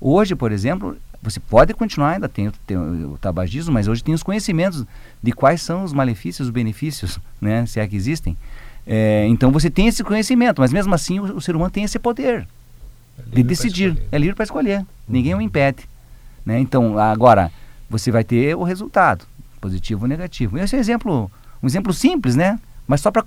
Hoje, 0.00 0.36
por 0.36 0.52
exemplo, 0.52 0.96
você 1.20 1.40
pode 1.40 1.74
continuar, 1.74 2.12
ainda 2.12 2.28
tem, 2.28 2.50
tem 2.64 2.76
o, 2.76 3.18
tabagismo, 3.20 3.72
mas 3.72 3.88
hoje 3.88 4.04
tem 4.04 4.14
os 4.14 4.22
conhecimentos 4.22 4.84
de 5.20 5.32
quais 5.32 5.62
são 5.62 5.82
os 5.82 5.92
malefícios, 5.92 6.46
os 6.46 6.52
benefícios, 6.52 7.18
né, 7.40 7.66
se 7.66 7.80
é 7.80 7.86
que 7.86 7.96
existem. 7.96 8.36
É, 8.86 9.26
então, 9.28 9.50
você 9.50 9.68
tem 9.68 9.88
esse 9.88 10.04
conhecimento, 10.04 10.60
mas 10.60 10.72
mesmo 10.72 10.94
assim 10.94 11.18
o, 11.18 11.36
o 11.36 11.40
ser 11.40 11.56
humano 11.56 11.70
tem 11.70 11.84
esse 11.84 11.98
poder 11.98 12.46
é 13.18 13.36
de 13.36 13.42
decidir. 13.42 14.00
É 14.12 14.18
livre 14.18 14.36
para 14.36 14.44
escolher. 14.44 14.78
Uhum. 14.78 14.86
Ninguém 15.08 15.34
o 15.34 15.40
impede. 15.40 15.88
Né? 16.46 16.60
Então, 16.60 16.98
agora, 16.98 17.50
você 17.90 18.10
vai 18.12 18.22
ter 18.22 18.56
o 18.56 18.62
resultado, 18.62 19.24
positivo 19.60 20.02
ou 20.02 20.08
negativo. 20.08 20.58
Esse 20.58 20.74
é 20.74 20.78
um 20.78 20.80
exemplo 20.80 21.30
um 21.62 21.66
exemplo 21.66 21.92
simples, 21.92 22.34
né? 22.36 22.58
Mas 22.86 23.00
só 23.00 23.10
para 23.10 23.24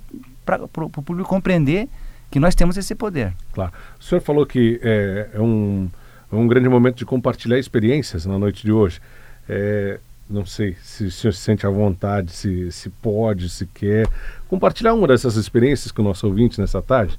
o 0.64 0.68
público 0.68 1.28
compreender 1.28 1.88
que 2.30 2.38
nós 2.38 2.54
temos 2.54 2.76
esse 2.76 2.94
poder. 2.94 3.32
Claro. 3.52 3.72
O 3.98 4.04
senhor 4.04 4.20
falou 4.20 4.44
que 4.44 4.80
é, 4.82 5.30
é 5.34 5.40
um, 5.40 5.88
é 6.32 6.36
um 6.36 6.46
grande 6.46 6.68
momento 6.68 6.96
de 6.96 7.04
compartilhar 7.04 7.58
experiências 7.58 8.26
na 8.26 8.38
noite 8.38 8.64
de 8.64 8.72
hoje. 8.72 9.00
É, 9.48 9.98
não 10.28 10.44
sei 10.44 10.76
se 10.82 11.04
o 11.04 11.10
senhor 11.10 11.32
se 11.32 11.40
sente 11.40 11.66
à 11.66 11.70
vontade, 11.70 12.32
se, 12.32 12.70
se 12.72 12.90
pode, 12.90 13.48
se 13.48 13.66
quer 13.66 14.08
compartilhar 14.48 14.92
uma 14.92 15.06
dessas 15.06 15.36
experiências 15.36 15.92
com 15.92 16.02
o 16.02 16.04
nosso 16.04 16.26
ouvinte 16.26 16.60
nessa 16.60 16.82
tarde. 16.82 17.18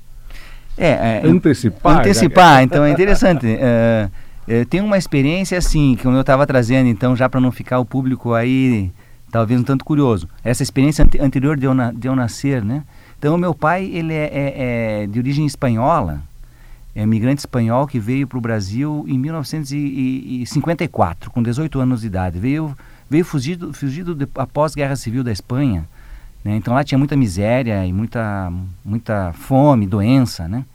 É, 0.78 1.22
é 1.22 1.22
antecipar. 1.26 2.00
Antecipar, 2.00 2.64
então 2.64 2.84
é 2.84 2.92
interessante. 2.92 3.48
É, 3.60 4.10
é, 4.50 4.66
tem 4.66 4.80
uma 4.80 4.98
experiência 4.98 5.58
assim, 5.58 5.96
que 5.96 6.06
eu 6.06 6.22
estava 6.22 6.48
trazendo, 6.48 6.88
então, 6.88 7.16
já 7.18 7.28
para 7.28 7.42
não 7.42 7.52
ficar 7.52 7.80
o 7.80 7.86
público 7.86 8.34
aí 8.34 8.92
talvez 9.32 9.60
um 9.60 9.64
tanto 9.64 9.84
curioso. 9.86 10.28
Essa 10.44 10.62
experiência 10.64 11.06
ante 11.06 11.20
anterior 11.20 11.58
de 11.58 11.66
eu, 11.66 11.74
de 11.94 12.08
eu 12.08 12.16
nascer, 12.16 12.64
né? 12.64 12.84
Então, 13.18 13.38
meu 13.38 13.54
pai, 13.54 13.86
ele 13.86 14.14
é, 14.14 14.26
é, 14.26 15.04
é 15.04 15.08
de 15.08 15.20
origem 15.20 15.46
espanhola, 15.46 16.22
é 16.96 17.04
imigrante 17.04 17.40
espanhol 17.40 17.86
que 17.88 18.00
veio 18.00 18.26
para 18.28 18.38
o 18.38 18.42
Brasil 18.42 19.04
em 19.08 19.18
1954, 19.18 21.32
com 21.32 21.44
18 21.44 21.80
anos 21.80 22.02
de 22.02 22.08
idade. 22.08 22.40
Veio, 22.40 22.76
veio 23.10 23.26
fugido, 23.26 23.74
fugido 23.74 24.16
de, 24.16 24.28
após 24.36 24.74
a 24.74 24.76
Guerra 24.76 24.96
Civil 24.96 25.24
da 25.24 25.32
Espanha. 25.32 25.88
Né? 26.44 26.56
Então, 26.56 26.74
lá 26.74 26.84
tinha 26.84 26.98
muita 26.98 27.16
miséria 27.16 27.86
e 27.86 27.94
muita, 27.94 28.52
muita 28.84 29.32
fome, 29.34 29.86
doença, 29.86 30.48
né? 30.48 30.66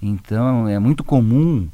Então, 0.00 0.66
é 0.66 0.78
muito 0.78 1.04
comum 1.04 1.68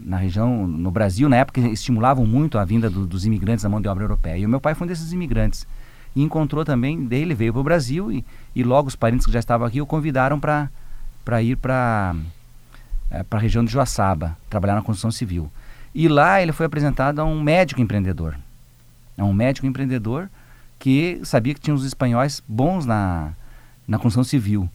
Na 0.00 0.18
região, 0.18 0.66
no 0.66 0.90
Brasil, 0.90 1.28
na 1.28 1.36
época, 1.36 1.60
estimulavam 1.60 2.26
muito 2.26 2.58
a 2.58 2.64
vinda 2.64 2.90
do, 2.90 3.06
dos 3.06 3.24
imigrantes 3.24 3.62
da 3.62 3.68
mão 3.68 3.80
de 3.80 3.88
obra 3.88 4.04
europeia. 4.04 4.36
E 4.38 4.46
o 4.46 4.48
meu 4.48 4.60
pai 4.60 4.74
foi 4.74 4.86
um 4.86 4.88
desses 4.88 5.12
imigrantes. 5.12 5.66
E 6.14 6.22
encontrou 6.22 6.64
também, 6.64 7.04
dele 7.04 7.34
veio 7.34 7.52
para 7.52 7.60
o 7.60 7.64
Brasil 7.64 8.12
e, 8.12 8.24
e 8.54 8.62
logo 8.62 8.88
os 8.88 8.96
parentes 8.96 9.24
que 9.24 9.32
já 9.32 9.38
estavam 9.38 9.66
aqui 9.66 9.80
o 9.80 9.86
convidaram 9.86 10.38
para 10.38 11.42
ir 11.42 11.56
para 11.56 12.14
é, 13.10 13.24
a 13.30 13.38
região 13.38 13.64
de 13.64 13.70
Joaçaba, 13.70 14.36
trabalhar 14.50 14.74
na 14.74 14.82
construção 14.82 15.10
civil. 15.10 15.50
E 15.94 16.08
lá 16.08 16.42
ele 16.42 16.52
foi 16.52 16.66
apresentado 16.66 17.20
a 17.20 17.24
um 17.24 17.40
médico 17.40 17.80
empreendedor. 17.80 18.36
A 19.16 19.24
um 19.24 19.32
médico 19.32 19.66
empreendedor 19.66 20.28
que 20.78 21.20
sabia 21.24 21.54
que 21.54 21.60
tinha 21.60 21.74
os 21.74 21.84
espanhóis 21.84 22.42
bons 22.46 22.84
na, 22.84 23.32
na 23.86 23.96
construção 23.98 24.24
civil. 24.24 24.68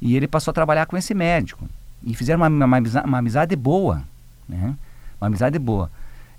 E 0.00 0.16
ele 0.16 0.26
passou 0.26 0.52
a 0.52 0.54
trabalhar 0.54 0.86
com 0.86 0.96
esse 0.96 1.14
médico 1.14 1.68
e 2.02 2.14
fizeram 2.14 2.40
uma, 2.40 2.48
uma, 2.48 2.78
uma 3.04 3.18
amizade 3.18 3.54
boa, 3.56 4.02
né? 4.48 4.74
Uma 5.20 5.28
amizade 5.28 5.58
boa. 5.58 5.90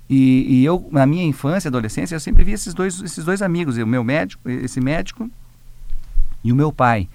E, 0.09 0.59
e, 0.61 0.65
eu, 0.65 0.87
na 0.91 1.05
minha 1.05 1.25
infância, 1.25 1.67
adolescência, 1.67 2.15
eu 2.15 2.19
sempre 2.19 2.43
vi 2.43 2.53
esses 2.53 2.73
dois, 2.73 3.01
esses 3.01 3.25
dois 3.25 3.41
amigos, 3.41 3.77
o 3.77 3.85
meu 3.85 4.03
médico, 4.03 4.49
esse 4.49 4.79
médico 4.79 5.29
e 6.43 6.51
o 6.51 6.55
meu 6.55 6.71
pai. 6.71 7.09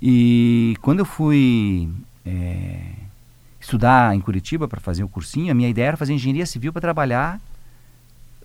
E 0.00 0.76
quando 0.82 1.00
eu 1.00 1.04
fui 1.06 1.88
é, 2.26 2.80
estudar 3.58 4.14
em 4.14 4.20
Curitiba 4.20 4.68
para 4.68 4.80
fazer 4.80 5.02
o 5.02 5.08
cursinho, 5.08 5.50
a 5.50 5.54
minha 5.54 5.68
ideia 5.68 5.88
era 5.88 5.96
fazer 5.96 6.12
engenharia 6.12 6.44
civil 6.44 6.72
para 6.72 6.82
trabalhar 6.82 7.40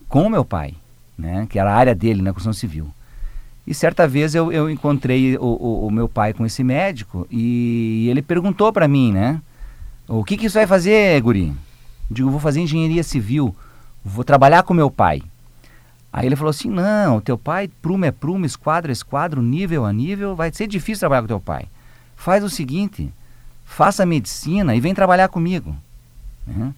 com 0.07 0.23
o 0.23 0.29
meu 0.29 0.45
pai, 0.45 0.75
né? 1.17 1.45
Que 1.49 1.59
era 1.59 1.71
a 1.71 1.75
área 1.75 1.93
dele 1.93 2.21
na 2.21 2.29
né, 2.29 2.33
construção 2.33 2.53
civil. 2.53 2.93
E 3.65 3.73
certa 3.73 4.07
vez 4.07 4.35
eu, 4.35 4.51
eu 4.51 4.69
encontrei 4.69 5.37
o, 5.37 5.43
o, 5.43 5.87
o 5.87 5.91
meu 5.91 6.09
pai 6.09 6.33
com 6.33 6.45
esse 6.45 6.63
médico 6.63 7.25
e 7.31 8.07
ele 8.09 8.21
perguntou 8.21 8.73
para 8.73 8.87
mim, 8.87 9.13
né? 9.13 9.41
O 10.07 10.23
que, 10.23 10.35
que 10.35 10.47
isso 10.47 10.57
vai 10.57 10.67
fazer, 10.67 11.21
guri? 11.21 11.53
Digo, 12.11 12.29
vou 12.29 12.39
fazer 12.39 12.59
engenharia 12.59 13.03
civil, 13.03 13.55
vou 14.03 14.23
trabalhar 14.23 14.63
com 14.63 14.73
meu 14.73 14.91
pai. 14.91 15.23
Aí 16.11 16.25
ele 16.27 16.35
falou 16.35 16.51
assim, 16.51 16.69
não, 16.69 17.21
teu 17.21 17.37
pai, 17.37 17.69
prumo 17.81 18.05
é 18.05 18.11
prumo, 18.11 18.45
esquadro 18.45 18.91
é 18.91 18.93
esquadro, 18.93 19.41
nível 19.41 19.85
a 19.85 19.93
nível, 19.93 20.35
vai 20.35 20.51
ser 20.51 20.67
difícil 20.67 20.99
trabalhar 20.99 21.21
com 21.21 21.27
teu 21.27 21.39
pai. 21.39 21.65
Faz 22.15 22.43
o 22.43 22.49
seguinte, 22.49 23.11
faça 23.65 24.05
medicina 24.05 24.75
e 24.75 24.79
vem 24.79 24.93
trabalhar 24.93 25.29
comigo. 25.29 25.75
Né? 26.45 26.73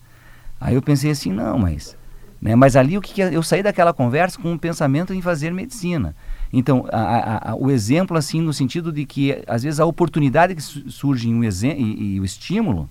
Aí 0.62 0.76
eu 0.76 0.82
pensei 0.82 1.12
assim, 1.12 1.34
não, 1.34 1.58
mas... 1.58 1.98
Né, 2.46 2.56
mas 2.56 2.76
ali 2.76 2.96
o 2.96 3.02
que, 3.02 3.12
que 3.12 3.22
eu 3.22 3.42
saí 3.42 3.64
daquela 3.64 3.92
conversa 3.92 4.40
com 4.40 4.52
um 4.52 4.58
pensamento 4.58 5.12
em 5.12 5.20
fazer 5.20 5.52
medicina. 5.52 6.16
Então, 6.54 6.86
a, 6.92 7.54
a, 7.54 7.56
o 7.56 7.72
exemplo, 7.72 8.16
assim, 8.16 8.40
no 8.40 8.54
sentido 8.54 8.92
de 8.92 9.04
que, 9.04 9.44
às 9.48 9.64
vezes, 9.64 9.80
a 9.80 9.86
oportunidade 9.88 10.54
que 10.54 10.62
surge 10.62 11.28
um 11.28 11.44
e, 11.44 11.48
e, 11.48 12.20
o 12.20 12.24
estímulo, 12.24 12.88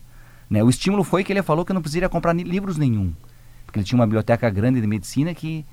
né? 0.50 0.60
O 0.64 0.68
estímulo 0.68 1.04
foi 1.04 1.22
que 1.22 1.32
ele 1.32 1.40
falou 1.40 1.64
que 1.64 1.70
eu 1.70 1.74
não 1.74 1.80
precisaria 1.80 2.08
comprar 2.08 2.32
livros 2.32 2.76
nenhum. 2.76 3.12
Porque 3.64 3.78
ele 3.78 3.86
tinha 3.86 3.96
uma 3.96 4.06
biblioteca 4.06 4.50
grande 4.50 4.80
de 4.80 4.88
medicina 4.88 5.32
que, 5.32 5.64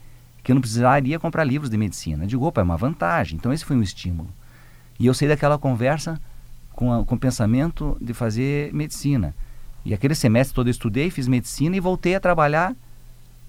que 0.43 0.51
eu 0.51 0.53
não 0.53 0.61
precisaria 0.61 1.17
comprar 1.17 1.43
livros 1.43 1.71
de 1.71 1.75
medicina. 1.75 2.25
Eu 2.25 2.27
digo, 2.27 2.45
opa, 2.45 2.61
é 2.61 2.63
uma 2.63 2.77
vantagem. 2.77 3.35
Então, 3.35 3.51
esse 3.51 3.65
foi 3.65 3.75
um 3.75 3.81
estímulo. 3.81 4.29
E 4.99 5.07
eu 5.07 5.13
saí 5.15 5.27
daquela 5.27 5.57
conversa 5.57 6.21
com, 6.73 6.93
a, 6.93 7.03
com 7.03 7.15
o 7.15 7.19
pensamento 7.19 7.97
de 7.99 8.13
fazer 8.13 8.71
medicina. 8.75 9.33
E 9.83 9.91
aquele 9.91 10.13
semestre 10.13 10.53
todo 10.53 10.67
eu 10.67 10.71
estudei, 10.71 11.09
fiz 11.09 11.27
medicina 11.27 11.75
e 11.75 11.79
voltei 11.79 12.13
a 12.13 12.19
trabalhar 12.19 12.75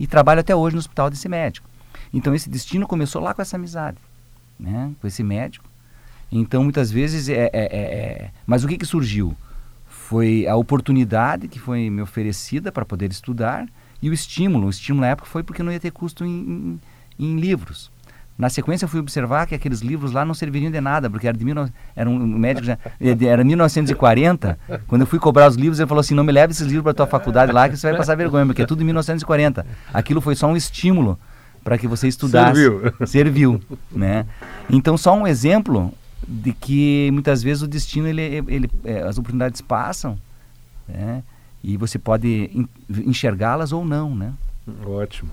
e 0.02 0.06
trabalho 0.06 0.40
até 0.40 0.54
hoje 0.54 0.74
no 0.74 0.80
hospital 0.80 1.08
desse 1.08 1.28
médico. 1.28 1.66
Então, 2.12 2.34
esse 2.34 2.50
destino 2.50 2.86
começou 2.86 3.22
lá 3.22 3.32
com 3.32 3.40
essa 3.40 3.56
amizade 3.56 3.98
né, 4.62 4.92
com 5.00 5.06
esse 5.06 5.22
médico. 5.22 5.68
Então, 6.30 6.62
muitas 6.62 6.90
vezes, 6.90 7.28
é, 7.28 7.44
é, 7.44 7.50
é, 7.52 7.80
é 7.80 8.30
mas 8.46 8.64
o 8.64 8.68
que, 8.68 8.78
que 8.78 8.86
surgiu? 8.86 9.36
Foi 9.86 10.46
a 10.46 10.56
oportunidade 10.56 11.48
que 11.48 11.58
foi 11.58 11.90
me 11.90 12.00
oferecida 12.00 12.70
para 12.70 12.84
poder 12.84 13.10
estudar 13.10 13.68
e 14.00 14.08
o 14.08 14.12
estímulo. 14.12 14.68
O 14.68 14.70
estímulo 14.70 15.02
na 15.02 15.08
época 15.08 15.28
foi 15.28 15.42
porque 15.42 15.62
não 15.62 15.72
ia 15.72 15.80
ter 15.80 15.90
custo 15.90 16.24
em, 16.24 16.80
em, 17.18 17.26
em 17.26 17.36
livros. 17.38 17.90
Na 18.42 18.50
sequência, 18.50 18.86
eu 18.86 18.88
fui 18.88 18.98
observar 18.98 19.46
que 19.46 19.54
aqueles 19.54 19.82
livros 19.82 20.10
lá 20.10 20.24
não 20.24 20.34
serviriam 20.34 20.68
de 20.68 20.80
nada, 20.80 21.08
porque 21.08 21.28
era 21.28 21.38
de 21.38 21.44
mil, 21.44 21.54
era 21.94 22.10
um 22.10 22.18
médico 22.26 22.66
já, 22.66 22.76
era 23.00 23.44
1940. 23.44 24.58
Quando 24.88 25.02
eu 25.02 25.06
fui 25.06 25.20
cobrar 25.20 25.46
os 25.46 25.54
livros, 25.54 25.78
ele 25.78 25.86
falou 25.86 26.00
assim: 26.00 26.12
não 26.12 26.24
me 26.24 26.32
leve 26.32 26.50
esses 26.50 26.66
livros 26.66 26.82
para 26.82 26.92
tua 26.92 27.06
faculdade 27.06 27.52
lá, 27.52 27.68
que 27.68 27.76
você 27.76 27.88
vai 27.90 27.96
passar 27.96 28.16
vergonha, 28.16 28.44
porque 28.44 28.62
é 28.62 28.66
tudo 28.66 28.80
de 28.80 28.84
1940. 28.84 29.64
Aquilo 29.94 30.20
foi 30.20 30.34
só 30.34 30.48
um 30.48 30.56
estímulo 30.56 31.16
para 31.62 31.78
que 31.78 31.86
você 31.86 32.08
estudasse. 32.08 32.60
Serviu. 32.60 33.06
Serviu, 33.06 33.60
né? 33.92 34.26
Então, 34.68 34.98
só 34.98 35.14
um 35.14 35.24
exemplo 35.24 35.94
de 36.26 36.52
que 36.52 37.10
muitas 37.12 37.44
vezes 37.44 37.62
o 37.62 37.68
destino, 37.68 38.08
ele, 38.08 38.22
ele, 38.48 38.70
é, 38.84 39.02
as 39.02 39.18
oportunidades 39.18 39.60
passam, 39.60 40.18
né? 40.88 41.22
E 41.62 41.76
você 41.76 41.96
pode 41.96 42.66
enxergá-las 43.06 43.70
ou 43.70 43.84
não, 43.84 44.12
né? 44.12 44.32
Ótimo. 44.84 45.30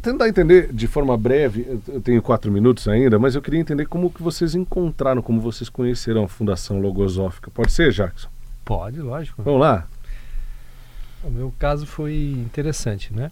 Tentar 0.00 0.28
entender 0.28 0.72
de 0.72 0.86
forma 0.86 1.16
breve, 1.16 1.80
eu 1.88 2.00
tenho 2.00 2.22
quatro 2.22 2.50
minutos 2.50 2.88
ainda, 2.88 3.18
mas 3.18 3.34
eu 3.34 3.42
queria 3.42 3.60
entender 3.60 3.86
como 3.86 4.10
que 4.10 4.22
vocês 4.22 4.54
encontraram, 4.54 5.20
como 5.20 5.40
vocês 5.40 5.68
conheceram 5.68 6.24
a 6.24 6.28
Fundação 6.28 6.80
Logosófica. 6.80 7.50
Pode 7.50 7.72
ser, 7.72 7.92
Jackson? 7.92 8.28
Pode, 8.64 9.00
lógico. 9.00 9.42
Vamos 9.42 9.60
lá? 9.60 9.86
O 11.22 11.30
meu 11.30 11.52
caso 11.58 11.86
foi 11.86 12.14
interessante, 12.14 13.12
né? 13.12 13.30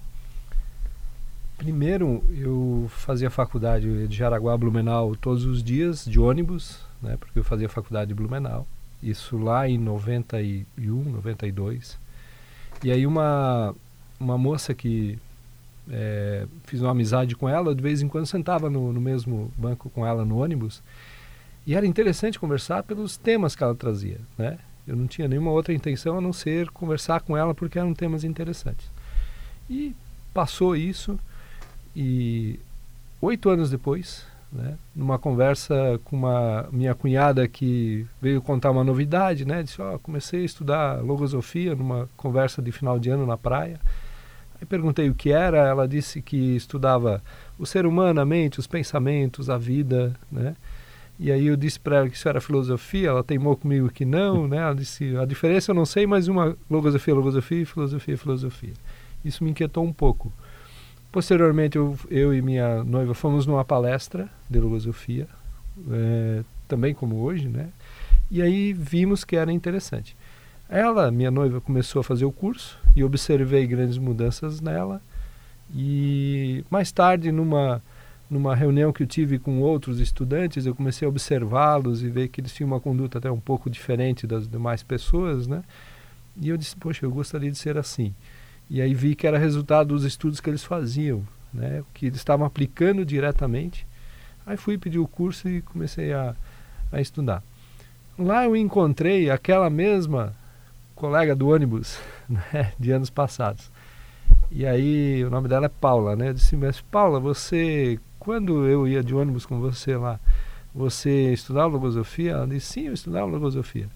Primeiro, 1.57 2.23
eu 2.37 2.87
fazia 2.91 3.31
faculdade 3.31 4.07
de 4.07 4.17
Jaraguá 4.17 4.57
Blumenau 4.59 5.17
todos 5.17 5.45
os 5.45 5.63
dias 5.63 6.05
de 6.05 6.21
ônibus, 6.21 6.81
né? 7.01 7.17
Porque 7.19 7.39
eu 7.39 7.45
fazia 7.45 7.69
faculdade 7.69 8.09
de 8.09 8.15
Blumenau. 8.15 8.67
Isso 9.03 9.39
lá 9.39 9.67
em 9.67 9.79
91, 9.79 10.67
92. 11.13 11.99
E 12.85 12.91
aí 12.91 13.07
uma 13.07 13.75
uma 14.19 14.39
moça 14.39 14.75
que 14.75 15.19
é, 15.91 16.47
fiz 16.65 16.81
uma 16.81 16.91
amizade 16.91 17.35
com 17.37 17.49
ela, 17.49 17.75
de 17.75 17.83
vez 17.83 18.03
em 18.03 18.09
quando 18.09 18.27
sentava 18.27 18.69
no, 18.69 18.93
no 18.93 19.01
mesmo 19.01 19.53
banco 19.57 19.91
com 19.91 20.07
ela 20.07 20.25
no 20.25 20.39
ônibus. 20.39 20.83
E 21.67 21.75
era 21.75 21.87
interessante 21.87 22.39
conversar 22.39 22.83
pelos 22.83 23.17
temas 23.17 23.57
que 23.57 23.63
ela 23.63 23.75
trazia, 23.75 24.21
né? 24.39 24.59
Eu 24.87 24.95
não 24.95 25.07
tinha 25.07 25.27
nenhuma 25.27 25.51
outra 25.51 25.75
intenção 25.75 26.19
a 26.19 26.21
não 26.21 26.33
ser 26.33 26.71
conversar 26.71 27.21
com 27.21 27.37
ela 27.37 27.53
porque 27.55 27.79
eram 27.79 27.93
temas 27.93 28.23
interessantes. 28.23 28.89
E 29.69 29.95
passou 30.33 30.77
isso 30.77 31.19
e 31.95 32.61
oito 33.21 33.51
anos 33.51 33.69
depois, 33.69 34.25
né, 34.53 34.77
numa 34.95 35.19
conversa 35.19 36.01
com 36.05 36.15
uma 36.17 36.69
minha 36.71 36.95
cunhada 36.95 37.49
que 37.49 38.07
veio 38.23 38.41
contar 38.41 38.71
uma 38.71 38.85
novidade, 38.85 39.45
né, 39.45 39.63
disse, 39.63 39.83
ó, 39.83 39.95
oh, 39.95 39.99
comecei 39.99 40.43
a 40.43 40.45
estudar 40.45 41.03
logosofia 41.03 41.75
numa 41.75 42.09
conversa 42.17 42.63
de 42.63 42.71
final 42.71 42.99
de 42.99 43.11
ano 43.11 43.27
na 43.27 43.37
praia. 43.37 43.81
Aí 44.61 44.67
perguntei 44.67 45.09
o 45.11 45.15
que 45.15 45.31
era, 45.31 45.59
ela 45.59 45.87
disse 45.87 46.23
que 46.23 46.57
estudava 46.57 47.23
o 47.59 47.67
ser 47.67 47.87
humano, 47.87 48.21
a 48.21 48.25
mente, 48.25 48.59
os 48.59 48.67
pensamentos, 48.67 49.51
a 49.51 49.59
vida, 49.59 50.15
né? 50.31 50.57
E 51.19 51.33
aí 51.33 51.47
eu 51.47 51.57
disse 51.57 51.81
para 51.81 51.97
ela 51.97 52.09
que 52.11 52.17
isso 52.17 52.29
era 52.29 52.41
filosofia, 52.41 53.09
ela 53.09 53.25
teimou 53.25 53.57
comigo 53.57 53.91
que 53.91 54.05
não, 54.05 54.47
né? 54.49 54.59
Ela 54.59 54.75
disse, 54.75 55.17
a 55.17 55.25
diferença 55.25 55.71
eu 55.71 55.75
não 55.75 55.87
sei, 55.87 56.07
mas 56.07 56.29
uma 56.29 56.57
logosofia, 56.71 57.15
logosofia, 57.15 57.67
filosofia, 57.67 58.19
filosofia. 58.19 58.73
Isso 59.25 59.43
me 59.43 59.51
inquietou 59.51 59.85
um 59.85 59.93
pouco. 59.93 60.33
Posteriormente, 61.11 61.77
eu, 61.77 61.99
eu 62.11 62.35
e 62.35 62.43
minha 62.43 62.85
noiva 62.85 63.15
fomos 63.15 63.47
numa 63.47 63.65
palestra 63.65 64.29
de 64.49 64.61
filosofia, 64.61 65.27
é, 65.91 66.45
também 66.69 66.95
como 66.95 67.17
hoje, 67.23 67.49
né? 67.49 67.69
E 68.31 68.43
aí 68.43 68.73
vimos 68.73 69.25
que 69.25 69.37
era 69.37 69.53
interessante. 69.53 70.17
Ela, 70.69 71.11
minha 71.11 71.31
noiva, 71.31 71.61
começou 71.61 72.01
a 72.01 72.05
fazer 72.05 72.25
o 72.25 72.33
curso 72.33 72.79
e 72.95 73.05
observei 73.05 73.67
grandes 73.67 73.99
mudanças 73.99 74.61
nela. 74.61 75.01
E 75.75 76.65
mais 76.71 76.91
tarde, 76.91 77.31
numa 77.31 77.83
numa 78.29 78.57
reunião 78.57 78.93
que 78.93 79.05
eu 79.05 79.07
tive 79.07 79.39
com 79.39 79.61
outros 79.61 80.01
estudantes, 80.01 80.67
eu 80.67 80.75
comecei 80.75 81.07
a 81.07 81.09
observá-los 81.09 82.03
e 82.03 82.09
ver 82.09 82.29
que 82.29 82.41
eles 82.41 82.53
tinham 82.53 82.67
uma 82.67 82.81
conduta 82.81 83.19
até 83.19 83.31
um 83.31 83.39
pouco 83.39 83.71
diferente 83.71 84.27
das 84.27 84.49
demais 84.49 84.83
pessoas, 84.83 85.47
né? 85.47 85.63
E 86.41 86.49
eu 86.49 86.57
disse, 86.57 86.77
poxa, 86.77 87.07
eu 87.07 87.11
gostaria 87.11 87.51
de 87.51 87.57
ser 87.57 87.79
assim. 87.79 88.13
E 88.69 88.83
aí 88.83 88.93
vi 88.93 89.15
que 89.15 89.27
era 89.27 89.39
resultado 89.39 89.89
dos 89.89 90.05
estudos 90.05 90.41
que 90.41 90.51
eles 90.51 90.65
faziam, 90.65 91.23
né, 91.55 91.85
que 91.95 92.07
eles 92.07 92.19
estavam 92.19 92.45
aplicando 92.45 93.07
diretamente. 93.07 93.87
Aí 94.45 94.57
fui 94.57 94.77
pedir 94.77 94.99
o 94.99 95.07
curso 95.07 95.49
e 95.49 95.63
comecei 95.63 96.13
a, 96.13 96.35
a 96.91 97.01
estudar. 97.01 97.43
Lá 98.19 98.45
eu 98.45 98.57
encontrei 98.57 99.31
aquela 99.31 99.71
mesma 99.71 100.35
colega 100.97 101.37
do 101.37 101.49
ônibus 101.49 102.01
né, 102.29 102.73
de 102.81 102.91
anos 102.91 103.11
passados. 103.11 103.71
E 104.51 104.67
aí 104.67 105.25
o 105.25 105.31
nome 105.31 105.47
dela 105.47 105.67
é 105.67 105.69
Paula, 105.69 106.17
né? 106.17 106.31
Eu 106.31 106.35
disse, 106.35 106.57
mas 106.57 106.81
Paula, 106.81 107.21
você, 107.21 108.01
quando 108.19 108.67
eu 108.67 108.89
ia 108.89 109.05
de 109.05 109.15
ônibus 109.15 109.47
com 109.47 109.61
você 109.61 109.97
lá, 109.97 110.19
você 110.75 111.33
estudava 111.33 111.69
logosofia? 111.69 112.33
Ela 112.33 112.47
disse, 112.49 112.73
sim, 112.73 112.87
eu 112.87 112.95
estudava 112.95 113.27
logosofia. 113.27 113.89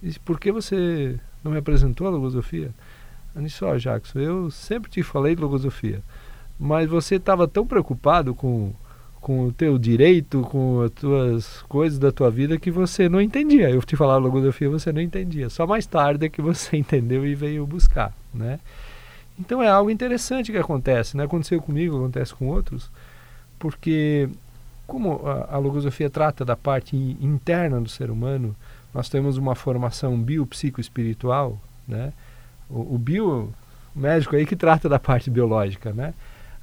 Eu 0.00 0.08
disse, 0.08 0.20
por 0.20 0.38
que 0.38 0.52
você 0.52 1.18
não 1.42 1.52
me 1.52 1.58
apresentou 1.58 2.06
a 2.06 2.10
logosofia? 2.10 2.70
Ela 3.34 3.44
disse, 3.44 3.64
ó, 3.64 3.72
oh, 3.72 3.78
Jackson, 3.78 4.18
eu 4.18 4.50
sempre 4.50 4.90
te 4.90 5.02
falei 5.02 5.34
de 5.34 5.40
logosofia, 5.40 6.02
mas 6.58 6.88
você 6.88 7.16
estava 7.16 7.48
tão 7.48 7.66
preocupado 7.66 8.34
com, 8.34 8.72
com 9.22 9.46
o 9.46 9.52
teu 9.52 9.78
direito, 9.78 10.42
com 10.42 10.82
as 10.82 10.90
tuas 10.90 11.62
coisas 11.68 11.96
da 11.96 12.10
tua 12.10 12.28
vida 12.28 12.58
que 12.58 12.72
você 12.72 13.08
não 13.08 13.20
entendia. 13.20 13.70
Eu 13.70 13.80
te 13.80 13.94
falava 13.94 14.18
logosofia, 14.18 14.68
você 14.68 14.92
não 14.92 15.00
entendia. 15.00 15.48
Só 15.48 15.64
mais 15.64 15.86
tarde 15.86 16.26
é 16.26 16.28
que 16.28 16.42
você 16.42 16.76
entendeu 16.78 17.24
e 17.24 17.34
veio 17.34 17.64
buscar, 17.64 18.12
né? 18.34 18.58
Então 19.38 19.62
é 19.62 19.68
algo 19.68 19.90
interessante 19.90 20.50
que 20.50 20.58
acontece, 20.58 21.16
né? 21.16 21.24
Aconteceu 21.24 21.62
comigo, 21.62 21.96
acontece 21.96 22.34
com 22.34 22.48
outros, 22.48 22.90
porque 23.58 24.28
como 24.88 25.24
a, 25.24 25.54
a 25.54 25.58
logosofia 25.58 26.10
trata 26.10 26.44
da 26.44 26.56
parte 26.56 26.96
interna 26.96 27.80
do 27.80 27.88
ser 27.88 28.10
humano, 28.10 28.54
nós 28.92 29.08
temos 29.08 29.36
uma 29.36 29.54
formação 29.54 30.18
biopsicoespiritual, 30.18 31.58
né? 31.86 32.12
O, 32.68 32.96
o 32.96 32.98
bio, 32.98 33.54
o 33.94 33.98
médico 33.98 34.34
aí 34.34 34.44
que 34.44 34.56
trata 34.56 34.88
da 34.88 34.98
parte 34.98 35.30
biológica, 35.30 35.92
né? 35.92 36.12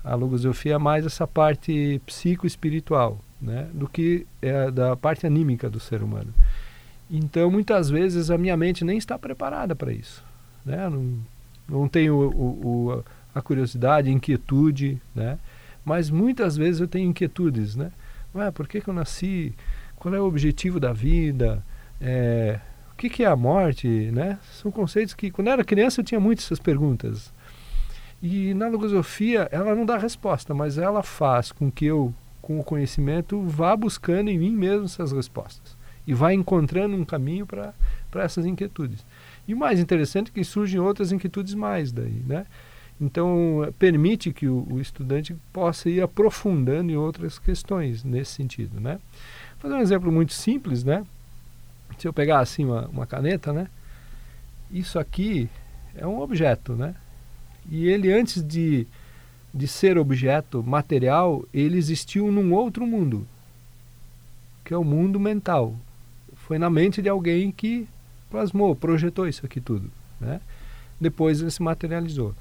A 0.04 0.16
logosofia 0.16 0.76
é 0.76 0.78
mais 0.78 1.06
essa 1.06 1.28
parte 1.28 2.02
psicoespiritual, 2.06 3.20
né? 3.42 3.68
Do 3.74 3.88
que 3.88 4.26
é 4.42 4.72
da 4.72 4.96
parte 4.96 5.26
anímica 5.26 5.70
do 5.70 5.80
ser 5.80 6.02
humano. 6.02 6.34
Então, 7.10 7.50
muitas 7.50 7.90
vezes 7.90 8.30
a 8.30 8.38
minha 8.38 8.56
mente 8.56 8.86
nem 8.86 8.98
está 8.98 9.18
preparada 9.18 9.76
para 9.76 9.92
isso, 9.92 10.24
né? 10.66 10.90
Não, 10.90 11.18
não 11.68 11.88
tenho 11.88 12.16
o, 12.16 12.88
o, 12.90 13.04
a 13.34 13.42
curiosidade, 13.42 14.10
a 14.10 14.14
inquietude, 14.14 15.02
né? 15.16 15.38
Mas 15.84 16.10
muitas 16.10 16.56
vezes 16.56 16.82
eu 16.82 16.88
tenho 16.88 17.10
inquietudes, 17.10 17.76
né? 17.76 17.92
Ué, 18.36 18.52
por 18.52 18.68
que, 18.68 18.80
que 18.80 18.90
eu 18.90 18.94
nasci? 18.94 19.54
Qual 19.96 20.14
é 20.14 20.20
o 20.20 20.26
objetivo 20.26 20.80
da 20.80 20.94
vida? 20.94 21.64
É, 22.00 22.60
que, 23.00 23.10
que 23.10 23.24
é 23.24 23.28
a 23.28 23.36
morte, 23.36 23.88
né? 23.88 24.38
São 24.52 24.70
conceitos 24.70 25.14
que, 25.14 25.32
quando 25.32 25.48
eu 25.48 25.54
era 25.54 25.64
criança, 25.64 26.02
eu 26.02 26.06
tinha 26.06 26.20
muitas 26.20 26.46
essas 26.46 26.60
perguntas. 26.60 27.34
E 28.22 28.54
na 28.54 28.68
logosofia, 28.68 29.48
ela 29.52 29.76
não 29.76 29.86
dá 29.86 29.98
resposta, 29.98 30.54
mas 30.54 30.78
ela 30.78 31.02
faz 31.02 31.52
com 31.52 31.72
que 31.72 31.86
eu, 31.86 32.14
com 32.42 32.60
o 32.60 32.64
conhecimento, 32.64 33.42
vá 33.42 33.76
buscando 33.76 34.30
em 34.30 34.38
mim 34.38 34.52
mesmo 34.52 34.86
essas 34.86 35.12
respostas. 35.12 35.78
E 36.06 36.14
vá 36.14 36.34
encontrando 36.34 36.96
um 36.96 37.06
caminho 37.06 37.46
para 37.46 37.74
essas 38.16 38.46
inquietudes. 38.46 39.06
E 39.48 39.54
o 39.54 39.58
mais 39.58 39.80
interessante 39.80 40.32
é 40.32 40.34
que 40.34 40.44
surgem 40.44 40.80
outras 40.80 41.12
inquietudes 41.12 41.54
mais 41.54 41.92
daí, 41.92 42.24
né? 42.28 42.46
Então, 43.00 43.74
permite 43.80 44.34
que 44.34 44.48
o, 44.48 44.68
o, 44.70 44.82
estudante 44.82 45.34
possa 45.54 45.90
ir 45.90 46.02
aprofundando 46.02 46.92
em 46.92 46.98
outras 46.98 47.40
questões 47.40 48.04
nesse 48.04 48.34
sentido, 48.34 48.82
né? 48.82 49.00
Vou 49.52 49.70
fazer 49.70 49.76
um 49.76 49.82
exemplo 49.82 50.12
muito 50.12 50.34
simples, 50.34 50.84
né? 50.84 51.06
se 51.98 52.08
eu 52.08 52.14
pegar 52.14 52.40
assim 52.40 52.66
uma, 52.66 52.88
uma 52.88 53.06
caneta, 53.06 53.52
né? 53.52 53.68
Isso 54.72 54.98
aqui 55.00 55.50
é 55.96 56.06
um 56.06 56.20
objeto, 56.20 56.74
né? 56.74 56.96
E 57.70 57.88
ele 57.88 58.12
antes 58.12 58.44
de, 58.44 58.88
de 59.54 59.68
ser 59.68 59.98
objeto 59.98 60.64
material, 60.64 61.46
ele 61.54 61.78
existiu 61.78 62.32
num 62.32 62.54
outro 62.54 62.86
mundo, 62.86 63.28
que 64.66 64.74
é 64.74 64.78
o 64.78 64.84
mundo 64.84 65.20
mental. 65.20 65.76
Foi 66.36 66.58
na 66.58 66.70
mente 66.70 67.02
de 67.02 67.10
alguém 67.10 67.52
que 67.52 67.88
plasmou, 68.30 68.76
projetou 68.76 69.28
isso 69.28 69.46
aqui 69.46 69.62
tudo, 69.62 69.90
né? 70.20 70.42
Depois 71.00 71.42
ele 71.42 71.52
se 71.52 71.62
materializou. 71.62 72.36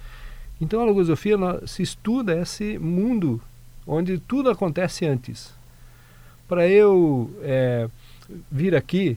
Então 0.60 0.80
a 0.80 0.84
logosofia 0.84 1.36
se 1.66 1.82
estuda 1.82 2.40
esse 2.40 2.78
mundo 2.78 3.40
onde 3.86 4.18
tudo 4.18 4.50
acontece 4.50 5.06
antes. 5.06 5.52
Para 6.48 6.66
eu 6.66 7.30
é, 7.42 7.88
vir 8.50 8.74
aqui 8.74 9.16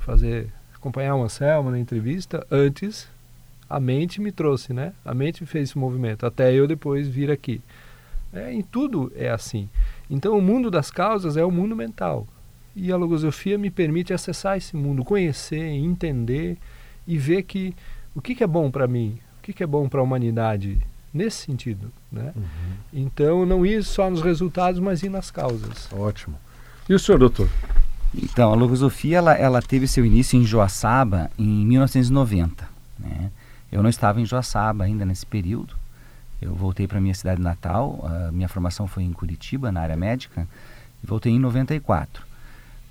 fazer 0.00 0.48
acompanhar 0.74 1.14
uma 1.14 1.26
Anselmo 1.26 1.70
na 1.70 1.78
entrevista, 1.78 2.46
antes 2.50 3.06
a 3.70 3.78
mente 3.78 4.20
me 4.20 4.32
trouxe, 4.32 4.72
né? 4.72 4.92
A 5.04 5.14
mente 5.14 5.46
fez 5.46 5.70
esse 5.70 5.78
movimento, 5.78 6.26
até 6.26 6.52
eu 6.52 6.66
depois 6.66 7.06
vir 7.06 7.30
aqui. 7.30 7.62
É, 8.32 8.52
em 8.52 8.62
tudo 8.62 9.12
é 9.14 9.30
assim. 9.30 9.68
Então 10.10 10.36
o 10.36 10.42
mundo 10.42 10.72
das 10.72 10.90
causas 10.90 11.36
é 11.36 11.44
o 11.44 11.50
mundo 11.52 11.76
mental. 11.76 12.26
E 12.74 12.90
a 12.90 12.96
logosofia 12.96 13.56
me 13.56 13.70
permite 13.70 14.12
acessar 14.12 14.56
esse 14.56 14.76
mundo, 14.76 15.04
conhecer, 15.04 15.60
entender 15.60 16.58
e 17.06 17.16
ver 17.16 17.44
que 17.44 17.72
o 18.12 18.20
que, 18.20 18.34
que 18.34 18.42
é 18.42 18.46
bom 18.46 18.70
para 18.70 18.88
mim, 18.88 19.18
o 19.38 19.42
que, 19.42 19.52
que 19.52 19.62
é 19.62 19.66
bom 19.66 19.88
para 19.88 20.00
a 20.00 20.02
humanidade, 20.02 20.78
nesse 21.14 21.44
sentido. 21.44 21.92
Né? 22.10 22.32
Uhum. 22.34 22.42
Então 22.92 23.46
não 23.46 23.64
ir 23.64 23.84
só 23.84 24.10
nos 24.10 24.20
resultados, 24.20 24.80
mas 24.80 25.02
ir 25.04 25.10
nas 25.10 25.30
causas. 25.30 25.88
Ótimo. 25.92 26.36
E 26.88 26.94
o 26.94 26.98
senhor, 26.98 27.18
doutor? 27.18 27.48
Então, 28.12 28.52
a 28.52 28.56
logosofia 28.56 29.18
ela, 29.18 29.34
ela 29.34 29.62
teve 29.62 29.86
seu 29.86 30.04
início 30.04 30.36
em 30.36 30.44
Joaçaba 30.44 31.30
em 31.38 31.64
1990. 31.64 32.68
Né? 32.98 33.30
Eu 33.70 33.82
não 33.82 33.90
estava 33.90 34.20
em 34.20 34.26
Joaçaba 34.26 34.84
ainda 34.84 35.04
nesse 35.04 35.24
período. 35.24 35.74
Eu 36.40 36.54
voltei 36.54 36.86
para 36.86 37.00
minha 37.00 37.14
cidade 37.14 37.40
natal. 37.40 38.00
A 38.04 38.32
minha 38.32 38.48
formação 38.48 38.86
foi 38.86 39.02
em 39.02 39.12
Curitiba, 39.12 39.70
na 39.70 39.80
área 39.80 39.96
médica. 39.96 40.46
E 41.02 41.06
voltei 41.06 41.32
em 41.32 41.38
94. 41.38 42.24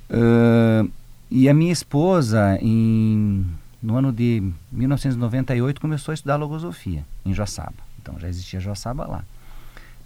Uh, 0.09 0.89
e 1.29 1.47
a 1.47 1.53
minha 1.53 1.71
esposa, 1.71 2.57
em, 2.61 3.45
no 3.81 3.95
ano 3.95 4.11
de 4.11 4.51
1998, 4.71 5.79
começou 5.79 6.11
a 6.11 6.15
estudar 6.15 6.37
logosofia 6.37 7.05
em 7.25 7.33
Joaçaba. 7.33 7.75
Então 8.01 8.19
já 8.19 8.27
existia 8.27 8.59
Joaçaba 8.59 9.05
lá. 9.05 9.23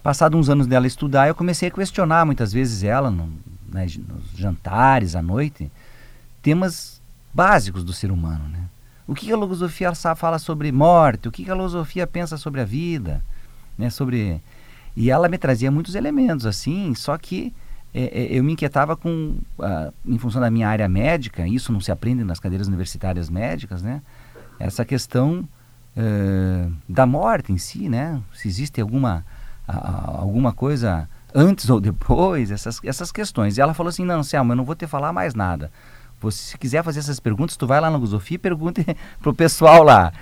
Passados 0.01 0.37
uns 0.37 0.49
anos 0.49 0.67
dela 0.67 0.85
estudar, 0.85 1.29
eu 1.29 1.35
comecei 1.35 1.69
a 1.69 1.71
questionar 1.71 2.25
muitas 2.25 2.51
vezes 2.51 2.83
ela, 2.83 3.09
no, 3.09 3.31
né, 3.71 3.85
nos 3.85 4.37
jantares, 4.37 5.15
à 5.15 5.21
noite, 5.21 5.71
temas 6.41 7.01
básicos 7.33 7.85
do 7.85 7.93
ser 7.93 8.11
humano. 8.11 8.45
Né? 8.49 8.59
O 9.07 9.13
que 9.13 9.31
a 9.31 9.35
logosofia 9.35 9.93
fala 10.15 10.39
sobre 10.39 10.71
morte? 10.71 11.27
O 11.27 11.31
que 11.31 11.49
a 11.49 11.53
logosofia 11.53 12.07
pensa 12.07 12.37
sobre 12.37 12.61
a 12.61 12.65
vida? 12.65 13.21
Né? 13.77 13.89
Sobre... 13.89 14.41
E 14.95 15.09
ela 15.09 15.27
me 15.27 15.37
trazia 15.37 15.71
muitos 15.71 15.95
elementos 15.95 16.45
assim, 16.45 16.93
só 16.95 17.17
que 17.17 17.53
é, 17.93 18.03
é, 18.03 18.37
eu 18.37 18.43
me 18.43 18.53
inquietava 18.53 18.95
com, 18.95 19.37
uh, 19.59 19.93
em 20.05 20.17
função 20.17 20.41
da 20.41 20.49
minha 20.49 20.67
área 20.67 20.89
médica, 20.89 21.47
isso 21.47 21.71
não 21.71 21.79
se 21.79 21.91
aprende 21.91 22.23
nas 22.23 22.39
cadeiras 22.39 22.67
universitárias 22.67 23.29
médicas, 23.29 23.83
né? 23.83 24.01
Essa 24.59 24.83
questão 24.83 25.47
uh, 25.95 26.73
da 26.89 27.05
morte 27.05 27.51
em 27.51 27.57
si, 27.57 27.89
né? 27.89 28.19
Se 28.33 28.47
existe 28.47 28.81
alguma, 28.81 29.23
alguma 29.67 30.51
coisa 30.53 31.07
antes 31.33 31.69
ou 31.69 31.79
depois, 31.79 32.51
essas, 32.51 32.79
essas 32.83 33.11
questões. 33.11 33.57
E 33.57 33.61
ela 33.61 33.73
falou 33.73 33.89
assim, 33.89 34.05
não, 34.05 34.23
Selma, 34.23 34.53
eu 34.53 34.57
não 34.57 34.65
vou 34.65 34.75
te 34.75 34.87
falar 34.87 35.13
mais 35.13 35.35
nada. 35.35 35.71
Você, 36.23 36.51
se 36.51 36.57
quiser 36.57 36.83
fazer 36.83 36.99
essas 36.99 37.19
perguntas, 37.19 37.57
tu 37.57 37.67
vai 37.67 37.81
lá 37.81 37.91
na 37.91 37.97
Gusofia 37.97 38.35
e 38.35 38.39
pergunte 38.39 38.85
pro 39.21 39.33
pessoal 39.33 39.83
lá. 39.83 40.13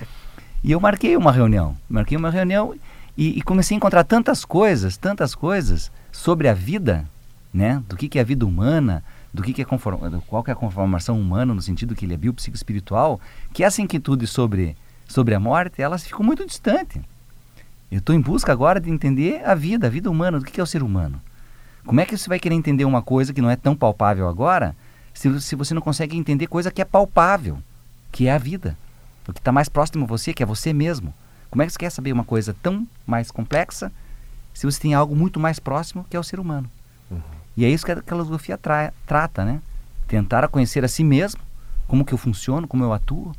E 0.62 0.72
eu 0.72 0.80
marquei 0.80 1.16
uma 1.16 1.30
reunião, 1.30 1.76
marquei 1.88 2.18
uma 2.18 2.28
reunião 2.28 2.74
e, 3.16 3.38
e 3.38 3.42
comecei 3.42 3.76
a 3.76 3.78
encontrar 3.78 4.04
tantas 4.04 4.44
coisas, 4.44 4.96
tantas 4.96 5.34
coisas 5.34 5.92
sobre 6.10 6.48
a 6.48 6.54
vida, 6.54 7.08
né? 7.54 7.82
Do 7.88 7.96
que, 7.96 8.08
que 8.08 8.18
é 8.18 8.22
a 8.22 8.24
vida 8.24 8.44
humana, 8.44 9.04
do 9.32 9.42
que, 9.42 9.52
que 9.52 9.62
é 9.62 9.64
conform... 9.64 9.98
qual 10.26 10.42
que 10.42 10.50
é 10.50 10.52
a 10.52 10.56
conformação 10.56 11.20
humana 11.20 11.54
no 11.54 11.62
sentido 11.62 11.94
que 11.94 12.04
ele 12.04 12.14
é 12.14 12.16
biopsicoespiritual, 12.16 13.20
que 13.52 13.62
essa 13.62 13.80
inquietude 13.80 14.26
sobre, 14.26 14.76
sobre 15.06 15.34
a 15.34 15.40
morte, 15.40 15.80
ela 15.80 15.96
ficou 15.98 16.26
muito 16.26 16.44
distante. 16.44 17.00
Eu 17.90 17.98
estou 17.98 18.14
em 18.14 18.20
busca 18.20 18.50
agora 18.50 18.80
de 18.80 18.90
entender 18.90 19.42
a 19.44 19.54
vida, 19.54 19.86
a 19.86 19.90
vida 19.90 20.10
humana, 20.10 20.38
do 20.38 20.44
que, 20.44 20.52
que 20.52 20.60
é 20.60 20.64
o 20.64 20.66
ser 20.66 20.82
humano. 20.82 21.20
Como 21.84 22.00
é 22.00 22.06
que 22.06 22.16
você 22.16 22.28
vai 22.28 22.38
querer 22.38 22.54
entender 22.54 22.84
uma 22.84 23.02
coisa 23.02 23.32
que 23.32 23.42
não 23.42 23.50
é 23.50 23.56
tão 23.56 23.74
palpável 23.74 24.28
agora, 24.28 24.74
se, 25.14 25.40
se 25.40 25.54
você 25.54 25.74
não 25.74 25.82
consegue 25.82 26.16
entender 26.16 26.46
coisa 26.46 26.70
que 26.70 26.82
é 26.82 26.84
palpável, 26.84 27.58
que 28.10 28.26
é 28.26 28.32
a 28.32 28.38
vida, 28.38 28.76
o 29.26 29.32
que 29.32 29.40
está 29.40 29.52
mais 29.52 29.68
próximo 29.68 30.04
a 30.04 30.06
você, 30.06 30.32
que 30.32 30.42
é 30.42 30.46
você 30.46 30.72
mesmo. 30.72 31.14
Como 31.50 31.62
é 31.62 31.66
que 31.66 31.72
você 31.72 31.78
quer 31.78 31.90
saber 31.90 32.12
uma 32.12 32.24
coisa 32.24 32.56
tão 32.62 32.86
mais 33.06 33.30
complexa 33.30 33.92
se 34.54 34.66
você 34.66 34.80
tem 34.80 34.94
algo 34.94 35.14
muito 35.14 35.38
mais 35.38 35.58
próximo, 35.58 36.04
que 36.08 36.16
é 36.16 36.20
o 36.20 36.24
ser 36.24 36.40
humano? 36.40 36.70
Uhum. 37.10 37.20
E 37.56 37.64
é 37.64 37.68
isso 37.68 37.84
que 37.84 37.92
a 37.92 38.02
filosofia 38.02 38.56
tra 38.56 38.92
trata, 39.06 39.44
né? 39.44 39.60
Tentar 40.08 40.46
conhecer 40.48 40.84
a 40.84 40.88
si 40.88 41.04
mesmo, 41.04 41.40
como 41.86 42.04
que 42.04 42.12
eu 42.12 42.18
funciono, 42.18 42.66
como 42.66 42.82
eu 42.82 42.92
atuo. 42.92 43.34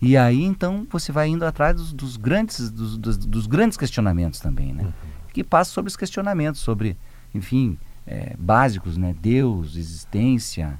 E 0.00 0.16
aí 0.16 0.42
então 0.42 0.86
você 0.90 1.12
vai 1.12 1.28
indo 1.28 1.44
atrás 1.44 1.76
dos, 1.76 1.92
dos 1.92 2.16
grandes 2.16 2.70
dos, 2.70 2.96
dos, 2.96 3.16
dos, 3.18 3.46
grandes 3.46 3.76
questionamentos 3.76 4.40
também, 4.40 4.72
né? 4.72 4.84
Uhum. 4.84 4.92
Que 5.32 5.44
passa 5.44 5.70
sobre 5.70 5.88
os 5.88 5.96
questionamentos 5.96 6.60
sobre, 6.60 6.96
enfim, 7.34 7.76
é, 8.10 8.32
básicos, 8.36 8.96
né? 8.96 9.14
Deus, 9.22 9.76
existência, 9.76 10.78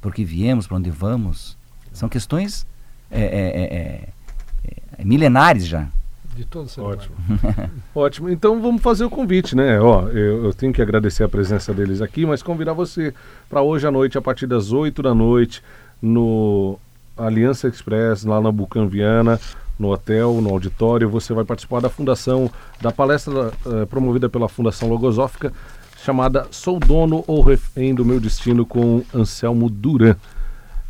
por 0.00 0.14
que 0.14 0.24
viemos, 0.24 0.66
para 0.66 0.78
onde 0.78 0.90
vamos, 0.90 1.58
são 1.92 2.08
questões 2.08 2.66
é, 3.10 3.20
é, 3.20 4.08
é, 4.98 5.04
milenares 5.04 5.66
já. 5.66 5.86
De 6.34 6.44
todo 6.46 6.68
ser 6.70 6.80
Ótimo. 6.80 7.14
Ótimo. 7.94 8.30
Então 8.30 8.62
vamos 8.62 8.80
fazer 8.80 9.04
o 9.04 9.10
convite, 9.10 9.54
né? 9.54 9.78
Ó, 9.78 10.08
eu, 10.08 10.44
eu, 10.44 10.54
tenho 10.54 10.72
que 10.72 10.80
agradecer 10.80 11.22
a 11.22 11.28
presença 11.28 11.74
deles 11.74 12.00
aqui, 12.00 12.24
mas 12.24 12.42
convidar 12.42 12.72
você 12.72 13.12
para 13.48 13.60
hoje 13.60 13.86
à 13.86 13.90
noite, 13.90 14.16
a 14.16 14.22
partir 14.22 14.46
das 14.46 14.72
8 14.72 15.02
da 15.02 15.14
noite, 15.14 15.62
no 16.00 16.78
Aliança 17.14 17.68
Express, 17.68 18.24
lá 18.24 18.40
na 18.40 18.50
Bucanviana, 18.50 19.38
no 19.78 19.90
hotel, 19.92 20.40
no 20.40 20.48
auditório. 20.50 21.10
Você 21.10 21.34
vai 21.34 21.44
participar 21.44 21.80
da 21.80 21.90
fundação, 21.90 22.50
da 22.80 22.90
palestra 22.90 23.52
uh, 23.66 23.86
promovida 23.88 24.28
pela 24.28 24.48
Fundação 24.48 24.88
Logosófica, 24.88 25.52
chamada 26.02 26.48
Sou 26.50 26.80
Dono 26.80 27.22
ou 27.26 27.42
Refém 27.42 27.94
do 27.94 28.04
Meu 28.04 28.18
Destino, 28.18 28.64
com 28.64 29.04
Anselmo 29.14 29.68
Duran. 29.68 30.16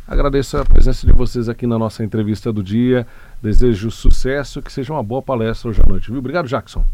Agradeço 0.07 0.57
a 0.57 0.65
presença 0.65 1.05
de 1.05 1.11
vocês 1.11 1.49
aqui 1.49 1.67
na 1.67 1.77
nossa 1.77 2.03
entrevista 2.03 2.51
do 2.51 2.63
dia. 2.63 3.05
Desejo 3.41 3.91
sucesso, 3.91 4.61
que 4.61 4.71
seja 4.71 4.93
uma 4.93 5.03
boa 5.03 5.21
palestra 5.21 5.69
hoje 5.69 5.81
à 5.81 5.87
noite. 5.87 6.09
Viu? 6.09 6.19
Obrigado, 6.19 6.47
Jackson. 6.47 6.85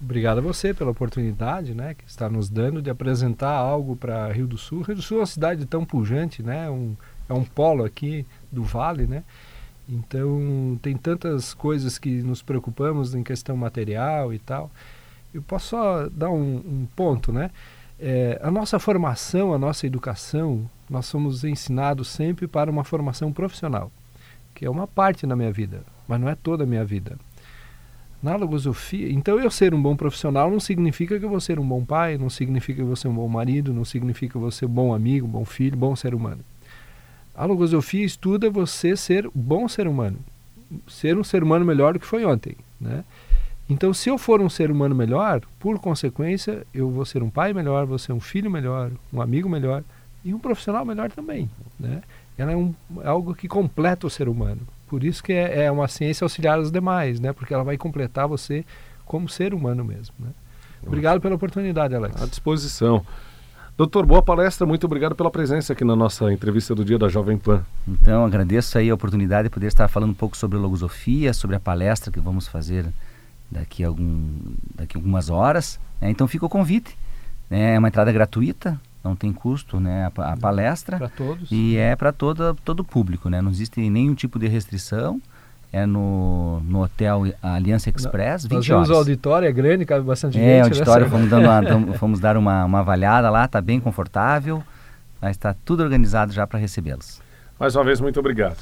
Obrigado 0.00 0.38
a 0.38 0.40
você 0.40 0.72
pela 0.72 0.92
oportunidade, 0.92 1.74
né, 1.74 1.94
que 1.94 2.04
está 2.06 2.30
nos 2.30 2.48
dando 2.48 2.80
de 2.80 2.88
apresentar 2.88 3.54
algo 3.54 3.96
para 3.96 4.30
Rio 4.32 4.46
do 4.46 4.56
Sul. 4.56 4.82
Rio 4.82 4.94
do 4.94 5.02
Sul 5.02 5.18
é 5.18 5.20
uma 5.20 5.26
cidade 5.26 5.66
tão 5.66 5.84
pujante, 5.84 6.40
né, 6.40 6.70
um, 6.70 6.94
é 7.28 7.32
um 7.32 7.42
polo 7.42 7.84
aqui 7.84 8.24
do 8.52 8.62
Vale, 8.62 9.08
né. 9.08 9.24
Então 9.88 10.78
tem 10.80 10.96
tantas 10.96 11.52
coisas 11.52 11.98
que 11.98 12.22
nos 12.22 12.42
preocupamos 12.42 13.12
em 13.12 13.24
questão 13.24 13.56
material 13.56 14.32
e 14.32 14.38
tal. 14.38 14.70
Eu 15.38 15.42
posso 15.42 15.68
só 15.68 16.08
dar 16.08 16.30
um, 16.30 16.56
um 16.56 16.88
ponto, 16.96 17.32
né? 17.32 17.50
É, 18.00 18.40
a 18.42 18.50
nossa 18.50 18.78
formação, 18.80 19.54
a 19.54 19.58
nossa 19.58 19.86
educação, 19.86 20.68
nós 20.90 21.06
somos 21.06 21.44
ensinados 21.44 22.08
sempre 22.08 22.48
para 22.48 22.68
uma 22.68 22.82
formação 22.82 23.32
profissional, 23.32 23.92
que 24.52 24.66
é 24.66 24.70
uma 24.70 24.86
parte 24.86 25.26
na 25.26 25.36
minha 25.36 25.52
vida, 25.52 25.82
mas 26.08 26.20
não 26.20 26.28
é 26.28 26.34
toda 26.34 26.64
a 26.64 26.66
minha 26.66 26.84
vida. 26.84 27.16
Na 28.20 28.34
logosofia, 28.34 29.12
então 29.12 29.38
eu 29.38 29.48
ser 29.48 29.72
um 29.72 29.80
bom 29.80 29.94
profissional 29.94 30.50
não 30.50 30.58
significa 30.58 31.16
que 31.20 31.24
eu 31.24 31.28
vou 31.28 31.40
ser 31.40 31.60
um 31.60 31.66
bom 31.66 31.84
pai, 31.84 32.18
não 32.18 32.28
significa 32.28 32.74
que 32.74 32.82
eu 32.82 32.86
vou 32.86 32.96
ser 32.96 33.06
um 33.06 33.14
bom 33.14 33.28
marido, 33.28 33.72
não 33.72 33.84
significa 33.84 34.32
que 34.32 34.36
eu 34.36 34.42
vou 34.42 34.50
ser 34.50 34.66
um 34.66 34.70
bom 34.70 34.92
amigo, 34.92 35.28
bom 35.28 35.44
filho, 35.44 35.76
bom 35.76 35.94
ser 35.94 36.16
humano. 36.16 36.40
A 37.32 37.44
logosofia 37.44 38.04
estuda 38.04 38.50
você 38.50 38.96
ser 38.96 39.30
bom 39.32 39.68
ser 39.68 39.86
humano, 39.86 40.18
ser 40.88 41.16
um 41.16 41.22
ser 41.22 41.44
humano 41.44 41.64
melhor 41.64 41.92
do 41.92 42.00
que 42.00 42.06
foi 42.06 42.24
ontem, 42.24 42.56
né? 42.80 43.04
Então, 43.68 43.92
se 43.92 44.08
eu 44.08 44.16
for 44.16 44.40
um 44.40 44.48
ser 44.48 44.70
humano 44.70 44.94
melhor, 44.94 45.42
por 45.58 45.78
consequência, 45.78 46.66
eu 46.72 46.90
vou 46.90 47.04
ser 47.04 47.22
um 47.22 47.28
pai 47.28 47.52
melhor, 47.52 47.84
vou 47.84 47.98
ser 47.98 48.12
um 48.12 48.20
filho 48.20 48.50
melhor, 48.50 48.90
um 49.12 49.20
amigo 49.20 49.48
melhor 49.48 49.82
e 50.24 50.32
um 50.32 50.38
profissional 50.38 50.84
melhor 50.86 51.10
também. 51.10 51.50
Né? 51.78 52.02
Ela 52.38 52.52
é, 52.52 52.56
um, 52.56 52.74
é 53.02 53.08
algo 53.08 53.34
que 53.34 53.46
completa 53.46 54.06
o 54.06 54.10
ser 54.10 54.26
humano. 54.26 54.60
Por 54.86 55.04
isso 55.04 55.22
que 55.22 55.34
é, 55.34 55.64
é, 55.64 55.70
uma 55.70 55.86
ciência 55.86 56.24
auxiliar 56.24 56.56
aos 56.56 56.72
demais, 56.72 57.20
né? 57.20 57.32
porque 57.34 57.52
ela 57.52 57.62
vai 57.62 57.76
completar 57.76 58.26
você 58.26 58.64
como 59.04 59.28
ser 59.28 59.52
humano 59.52 59.84
mesmo. 59.84 60.14
Né? 60.18 60.30
Obrigado 60.86 61.20
pela 61.20 61.34
oportunidade, 61.34 61.94
Alex. 61.94 62.22
À 62.22 62.26
disposição. 62.26 63.04
Doutor, 63.76 64.06
boa 64.06 64.22
palestra, 64.22 64.66
muito 64.66 64.84
obrigado 64.86 65.14
pela 65.14 65.30
presença 65.30 65.72
aqui 65.72 65.84
na 65.84 65.94
nossa 65.94 66.32
entrevista 66.32 66.74
do 66.74 66.84
dia 66.84 66.98
da 66.98 67.08
Jovem 67.08 67.36
Pan. 67.38 67.62
Então, 67.86 68.24
agradeço 68.24 68.76
aí 68.78 68.88
a 68.90 68.94
oportunidade 68.94 69.44
de 69.44 69.50
poder 69.50 69.66
estar 69.66 69.86
falando 69.88 70.10
um 70.10 70.14
pouco 70.14 70.36
sobre 70.36 70.58
logosofia, 70.58 71.32
sobre 71.32 71.54
a 71.54 71.60
palestra 71.60 72.10
que 72.10 72.18
vamos 72.18 72.48
fazer 72.48 72.86
daqui 73.50 73.84
a, 73.84 73.88
algum, 73.88 74.28
daqui 74.74 74.96
a 74.96 74.98
algumas 74.98 75.30
horas. 75.30 75.80
Né? 76.00 76.10
Então 76.10 76.28
fica 76.28 76.46
o 76.46 76.48
convite. 76.48 76.96
Né? 77.48 77.74
É 77.74 77.78
uma 77.78 77.88
entrada 77.88 78.12
gratuita, 78.12 78.80
não 79.02 79.16
tem 79.16 79.32
custo 79.32 79.80
né? 79.80 80.10
a, 80.16 80.32
a 80.32 80.36
palestra. 80.36 80.98
Para 80.98 81.08
todos. 81.08 81.50
E 81.50 81.76
é 81.76 81.96
para 81.96 82.12
todo, 82.12 82.54
todo 82.64 82.84
público. 82.84 83.28
Né? 83.28 83.40
Não 83.40 83.50
existe 83.50 83.80
nenhum 83.88 84.14
tipo 84.14 84.38
de 84.38 84.48
restrição. 84.48 85.20
É 85.70 85.84
no, 85.84 86.60
no 86.60 86.82
hotel 86.82 87.24
Aliança 87.42 87.90
Express, 87.90 88.44
Nós 88.44 88.64
20 88.64 88.72
horas. 88.72 88.88
o 88.88 88.94
auditório, 88.94 89.46
é 89.46 89.52
grande, 89.52 89.84
cabe 89.84 90.02
bastante 90.02 90.38
é, 90.38 90.40
gente. 90.40 90.50
É, 90.50 90.60
o 90.62 90.64
auditório, 90.64 91.04
né? 91.04 91.10
fomos, 91.12 91.28
dando 91.28 91.44
uma, 91.44 91.94
fomos 91.98 92.20
dar 92.20 92.36
uma, 92.38 92.64
uma 92.64 92.78
avaliada 92.78 93.28
lá, 93.28 93.44
está 93.44 93.60
bem 93.60 93.78
confortável, 93.78 94.62
mas 95.20 95.32
está 95.32 95.54
tudo 95.66 95.82
organizado 95.82 96.32
já 96.32 96.46
para 96.46 96.58
recebê-los. 96.58 97.20
Mais 97.60 97.76
uma 97.76 97.84
vez, 97.84 98.00
muito 98.00 98.18
obrigado. 98.18 98.56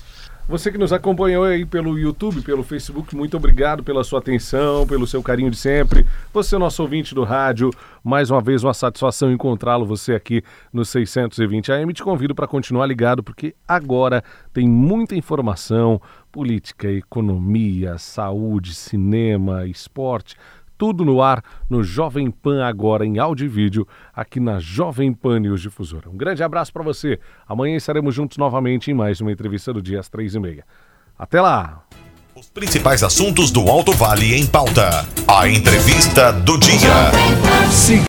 Você 0.48 0.70
que 0.70 0.78
nos 0.78 0.92
acompanhou 0.92 1.42
aí 1.42 1.66
pelo 1.66 1.98
YouTube, 1.98 2.40
pelo 2.40 2.62
Facebook, 2.62 3.16
muito 3.16 3.36
obrigado 3.36 3.82
pela 3.82 4.04
sua 4.04 4.20
atenção, 4.20 4.86
pelo 4.86 5.04
seu 5.04 5.20
carinho 5.20 5.50
de 5.50 5.56
sempre. 5.56 6.06
Você, 6.32 6.56
nosso 6.56 6.80
ouvinte 6.82 7.16
do 7.16 7.24
rádio, 7.24 7.72
mais 8.04 8.30
uma 8.30 8.40
vez 8.40 8.62
uma 8.62 8.72
satisfação 8.72 9.32
encontrá-lo 9.32 9.84
você 9.84 10.14
aqui 10.14 10.44
no 10.72 10.84
620 10.84 11.72
AM. 11.72 11.92
Te 11.92 12.04
convido 12.04 12.32
para 12.32 12.46
continuar 12.46 12.86
ligado 12.86 13.24
porque 13.24 13.56
agora 13.66 14.22
tem 14.52 14.68
muita 14.68 15.16
informação, 15.16 16.00
política, 16.30 16.88
economia, 16.92 17.98
saúde, 17.98 18.72
cinema, 18.72 19.66
esporte 19.66 20.36
tudo 20.76 21.04
no 21.04 21.22
ar 21.22 21.42
no 21.68 21.82
Jovem 21.82 22.30
Pan 22.30 22.64
agora 22.64 23.04
em 23.04 23.18
áudio 23.18 23.46
e 23.46 23.48
vídeo 23.48 23.86
aqui 24.14 24.40
na 24.40 24.58
Jovem 24.58 25.12
Pan 25.12 25.40
News 25.40 25.60
Difusora. 25.60 26.08
Um 26.10 26.16
grande 26.16 26.42
abraço 26.42 26.72
para 26.72 26.82
você. 26.82 27.18
Amanhã 27.46 27.76
estaremos 27.76 28.14
juntos 28.14 28.38
novamente 28.38 28.90
em 28.90 28.94
mais 28.94 29.20
uma 29.20 29.32
entrevista 29.32 29.72
do 29.72 29.82
dia 29.82 30.00
às 30.00 30.08
três 30.08 30.34
e 30.34 30.40
meia. 30.40 30.64
Até 31.18 31.40
lá! 31.40 31.82
Os 32.34 32.50
principais 32.50 33.02
assuntos 33.02 33.50
do 33.50 33.62
Alto 33.62 33.92
Vale 33.92 34.34
em 34.34 34.46
pauta. 34.46 35.06
A 35.26 35.48
entrevista 35.48 36.32
do 36.32 36.58
dia. 36.58 37.10